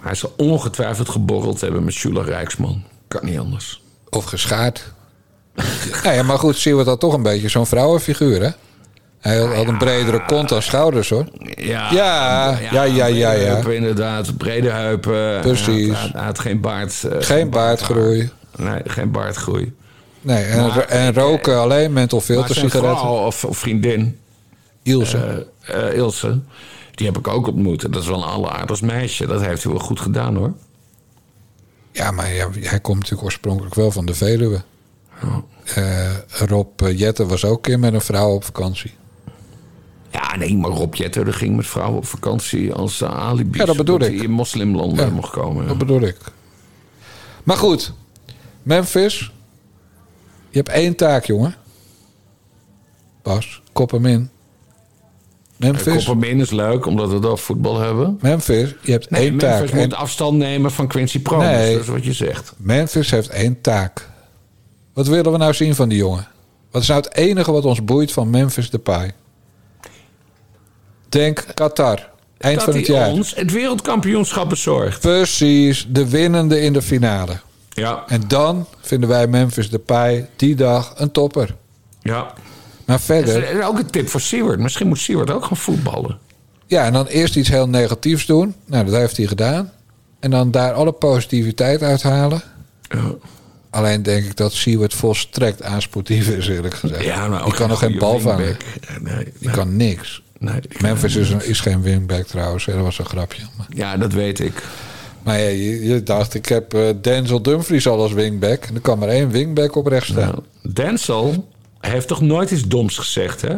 [0.02, 2.84] Hij zal ongetwijfeld geborreld hebben met Jula Rijksman.
[3.08, 3.82] Kan niet anders.
[4.10, 4.94] Of geschaard.
[6.04, 8.50] ja, ja, maar goed, Siewert had toch een beetje zo'n vrouwenfiguur, hè?
[9.20, 11.26] Hij had, had een bredere kont dan schouders, hoor.
[11.58, 13.54] Ja, Ja, ja, ja, ja, ja.
[13.54, 15.40] heupen, inderdaad, brede heupen.
[15.42, 15.88] Precies.
[15.88, 17.04] Hij had, hij had geen baard.
[17.04, 18.30] eh, Geen baardgroei.
[18.58, 19.74] Nee, geen baardgroei.
[20.22, 23.00] Nee, en, Maar- en roken alleen menthol Maar zijn filtersigaretten.
[23.00, 24.20] vrouw of, of vriendin,
[24.84, 25.48] Ilse.
[25.62, 26.40] eh, eh, Ilse,
[26.96, 27.92] die heb ik ook ontmoet.
[27.94, 29.28] Dat is wel een alleraardig meisje.
[29.28, 30.54] Dat heeft hij wel goed gedaan, hoor.
[31.92, 34.62] Ja, maar ja, hij komt natuurlijk oorspronkelijk wel van de Veluwe.
[35.76, 38.94] Eh, Rob eh, Jetten was ook een keer met een vrouw op vakantie.
[40.12, 43.58] Ja, nee, maar Rob Jetter ging met vrouwen op vakantie als uh, alibi.
[43.58, 44.02] Ja, dat bedoel ik.
[44.16, 45.68] hij in moslimlanden Ja, mocht komen.
[45.68, 46.18] Dat bedoel ik.
[47.44, 47.94] Maar goed,
[48.64, 49.32] Memphis.
[50.50, 51.56] Je hebt één taak, jongen.
[53.22, 54.30] Bas, kop hem in.
[55.60, 58.18] Memphis, Koppermin is leuk, omdat we over voetbal hebben.
[58.22, 59.60] Memphis, je hebt Nee, één taak.
[59.60, 61.48] Memphis moet En afstand nemen van Quincy Promes.
[61.48, 61.74] Nee.
[61.74, 62.54] Dat is wat je zegt.
[62.58, 64.10] Memphis heeft één taak.
[64.94, 66.28] Wat willen we nou zien van die jongen?
[66.72, 69.12] Wat is nou het enige wat ons boeit van Memphis Depay?
[71.10, 72.10] Denk Qatar.
[72.38, 73.10] Eind dat van het jaar.
[73.10, 75.00] ons het wereldkampioenschap bezorgt.
[75.00, 77.40] Precies, de winnende in de finale.
[77.80, 81.56] Ja, En dan vinden wij Memphis Depay die dag een topper.
[82.02, 82.34] ja.
[82.86, 84.60] Maar verder, is ook een tip voor Siewert.
[84.60, 86.18] Misschien moet Siewert ook gaan voetballen.
[86.66, 88.56] ja, en dan eerst iets heel negatiefs doen.
[88.66, 89.72] Nou, dat heeft hij gedaan.
[90.20, 92.42] En dan daar alle positiviteit uithalen.
[92.82, 93.00] Ja.
[93.70, 97.04] Alleen denk ik dat Siewert volstrekt aansportief is, eerlijk gezegd.
[97.04, 98.58] Ja, maar die kan nog geen bal vangen.
[99.02, 100.22] Nee, Die nee, kan niks.
[100.40, 101.44] nee, die kan Memphis is, niks.
[101.44, 102.66] een- is geen wingback trouwens.
[102.66, 103.42] Dat was een grapje.
[103.58, 104.64] Maar, Ja, dat weet ik.
[105.30, 108.64] Maar ja, je, je dacht, ik heb eh, Denzel Dumfries al als wingback.
[108.64, 110.44] En er kan maar één wingback op rechts staan.
[110.62, 111.48] Nou, Denzel
[111.80, 113.56] heeft toch nooit iets doms gezegd, hè?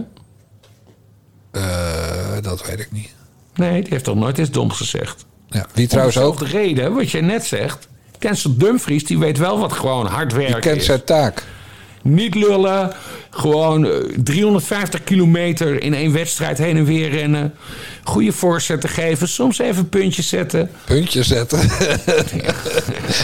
[1.52, 3.10] Eh, dat weet ik niet.
[3.56, 5.26] Nee, die heeft toch nooit iets doms gezegd.
[5.50, 7.88] Ja, wie trouwens ook, dezelfde reden, wat je net zegt.
[8.20, 10.86] Denzel Dumfries, die weet wel wat gewoon hard werken die kent is.
[10.86, 11.44] zijn taak.
[12.02, 12.94] Niet lullen,
[13.34, 13.92] Gewoon eh,
[14.24, 17.54] 350 kilometer in één wedstrijd heen en weer rennen.
[18.04, 19.28] Goede voorzetten geven.
[19.28, 20.70] Soms even puntjes zetten.
[20.86, 21.60] Puntjes zetten.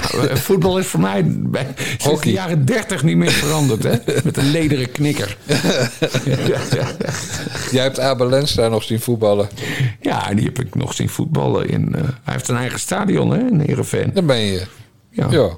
[0.08, 1.68] Eh, Voetbal is voor mij bij,
[1.98, 3.84] sinds de jaren 30 niet meer veranderd.
[3.84, 3.96] Hè?
[4.24, 5.38] Met een lederen knikker.
[7.72, 9.50] Jij hebt Abel Lenstra nog zien voetballen.
[10.02, 11.70] Ja, die heb ik nog zien voetballen.
[11.70, 14.12] In, eh, hij heeft een eigen stadion hè, in Heerenveen.
[14.14, 14.62] Dan ben je.
[15.10, 15.58] Ja.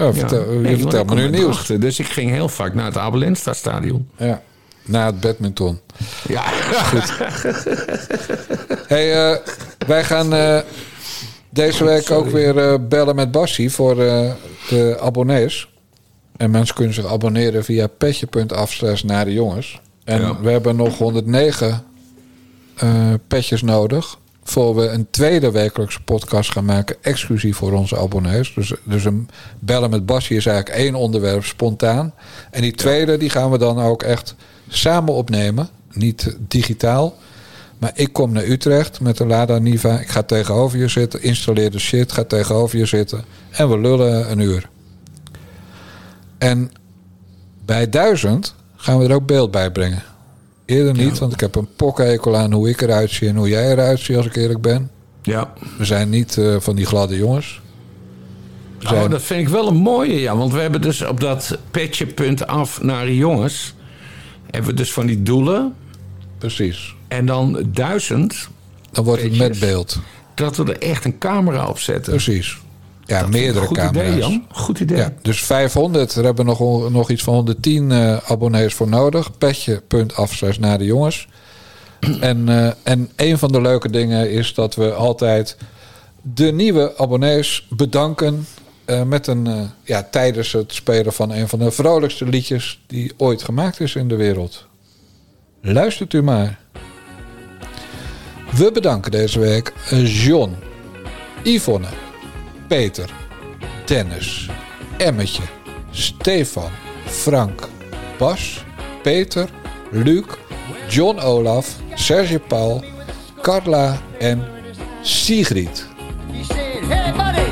[0.00, 1.66] Ja, vertel, je Nee, vertelt me nu nieuws.
[1.66, 4.08] Dus ik ging heel vaak naar het Abelensta stadion.
[4.16, 4.42] Ja.
[4.84, 5.80] Na het badminton.
[6.28, 6.44] Ja.
[8.86, 9.36] Hey, eh,
[9.86, 10.58] wij gaan eh,
[11.50, 15.68] deze week ook weer eh, bellen met Bassie voor de abonnees.
[16.36, 19.80] En mensen kunnen zich abonneren via petje.af naar de jongens.
[20.04, 20.40] En Ja.
[20.40, 21.82] we hebben nog 109
[22.76, 24.18] eh, petjes nodig.
[24.50, 26.96] Voor we een tweede wekelijkse podcast gaan maken.
[27.00, 28.54] Exclusief voor onze abonnees.
[28.54, 29.28] Dus, dus een
[29.58, 32.14] bellen met Bassie is eigenlijk één onderwerp spontaan.
[32.50, 34.34] En die tweede die gaan we dan ook echt
[34.68, 35.68] samen opnemen.
[35.92, 37.16] Niet digitaal.
[37.78, 39.98] Maar ik kom naar Utrecht met de Lada Niva.
[39.98, 41.22] Ik ga tegenover je zitten.
[41.22, 42.12] Installeer de shit.
[42.12, 43.24] Ga tegenover je zitten.
[43.50, 44.68] En we lullen een uur.
[46.38, 46.72] En
[47.64, 50.02] bij duizend gaan we er ook beeld bij brengen.
[50.70, 53.70] Eerder niet, want ik heb een pokkekel aan hoe ik eruit zie en hoe jij
[53.72, 54.90] eruit ziet, als ik eerlijk ben.
[55.22, 55.52] ja.
[55.78, 57.60] We zijn niet eh, van die gladde jongens.
[58.78, 60.36] Zijn- Oh, dat vind ik wel een mooie, ja.
[60.36, 63.74] Want we hebben dus op dat petje punt af naar jongens...
[64.50, 65.74] hebben we dus van die doelen.
[66.38, 66.94] Precies.
[67.08, 68.48] En dan duizend,
[68.92, 69.98] Dan wordt het met beeld.
[70.34, 72.12] dat we er echt een camera op zetten.
[72.12, 72.58] Precies.
[73.10, 74.06] Ja, Dat meerdere goed camera's.
[74.08, 74.44] idee, Jan.
[74.52, 74.96] Goed idee.
[74.96, 76.14] Ja, dus 500.
[76.14, 79.38] Daar hebben we nog, nog iets van 110 eh, abonnees voor nodig.
[79.38, 81.28] Petje.af slash naar de jongens.
[82.20, 85.56] en, eh, en een van de leuke dingen is dat we altijd
[86.22, 88.46] de nieuwe abonnees bedanken.
[88.84, 93.42] eh, met een, ja, tijdens het spelen van een van de vrolijkste liedjes die ooit
[93.42, 94.66] gemaakt is in de wereld.
[95.60, 96.58] Luistert u maar.
[98.56, 99.72] We bedanken deze week
[100.04, 100.54] John,
[101.42, 101.86] Yvonne,
[102.70, 103.10] Peter,
[103.84, 104.48] Dennis,
[105.00, 105.42] Emmetje,
[105.92, 106.70] Stefan,
[107.06, 107.68] Frank,
[108.16, 108.64] Bas,
[109.02, 109.48] Peter,
[109.90, 110.38] Luc,
[110.88, 111.66] John Olaf,
[111.96, 112.84] Serge Paul,
[113.42, 114.40] Carla en
[115.02, 115.84] Sigrid.
[116.32, 117.44] He said, Hey, buddy,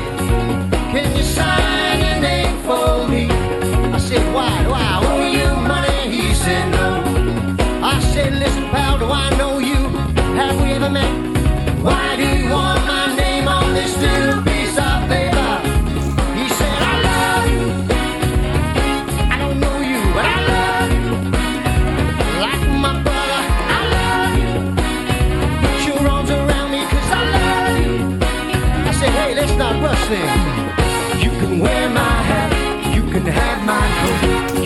[0.93, 1.19] can
[30.09, 30.15] You
[31.29, 34.58] can wear my hat, you can have my coat,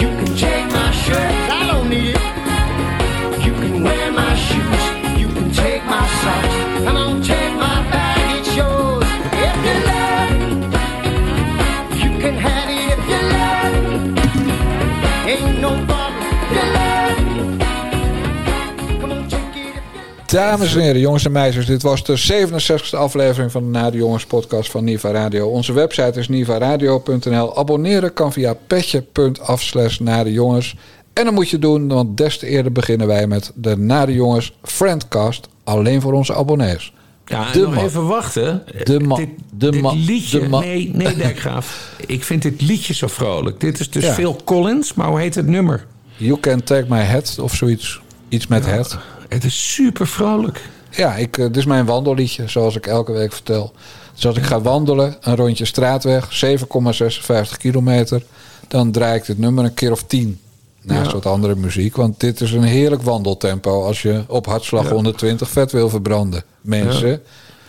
[20.33, 23.97] Dames en heren, jongens en meisjes, dit was de 67e aflevering van de Na de
[23.97, 25.47] Jongens podcast van Niva Radio.
[25.47, 27.57] Onze website is nivaradio.nl.
[27.57, 30.75] Abonneren kan via petje.af slash Jongens.
[31.13, 34.13] En dan moet je doen, want des te eerder beginnen wij met de Na de
[34.13, 35.47] Jongens Friendcast.
[35.63, 36.93] Alleen voor onze abonnees.
[37.25, 37.83] Ja, en De nog man.
[37.83, 38.63] even wachten.
[38.83, 39.17] De man.
[39.17, 39.97] Dit, De dit man.
[40.05, 40.61] liedje, De man.
[40.63, 41.95] nee, nee, Dijkgraaf.
[42.05, 43.59] ik vind dit liedje zo vrolijk.
[43.59, 44.13] Dit is dus Ja.
[44.13, 45.85] Phil Collins, maar hoe heet het nummer?
[46.17, 48.01] You can take my head of zoiets.
[48.29, 48.97] Iets met het.
[49.33, 50.69] Het is super vrolijk.
[50.89, 53.73] Ja, ik, eh, dit is mijn wandelliedje, zoals ik elke week vertel.
[54.13, 58.23] Dus als ik ga wandelen, een rondje straatweg, 7,56 kilometer...
[58.67, 60.39] dan draai ik dit nummer een keer of tien.
[60.81, 61.13] Naast Ja.
[61.13, 61.95] wat andere muziek.
[61.95, 63.83] Want dit is een heerlijk wandeltempo...
[63.85, 66.43] als je op hartslag 120 vet wil verbranden.
[66.61, 67.21] Mensen,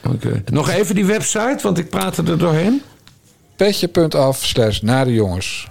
[0.09, 0.43] Oké.
[0.53, 2.83] Nog even die website, want ik praat er doorheen.
[3.57, 5.67] petje.af slash naar de jongens.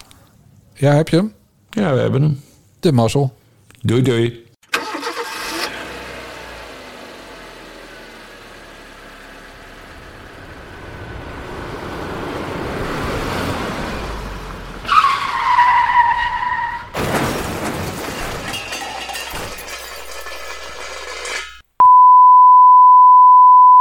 [0.74, 1.34] Ja, heb je hem?
[1.70, 2.42] Ja, we hebben hem.
[2.80, 3.34] De mazzel.
[3.82, 4.43] Doei, doei.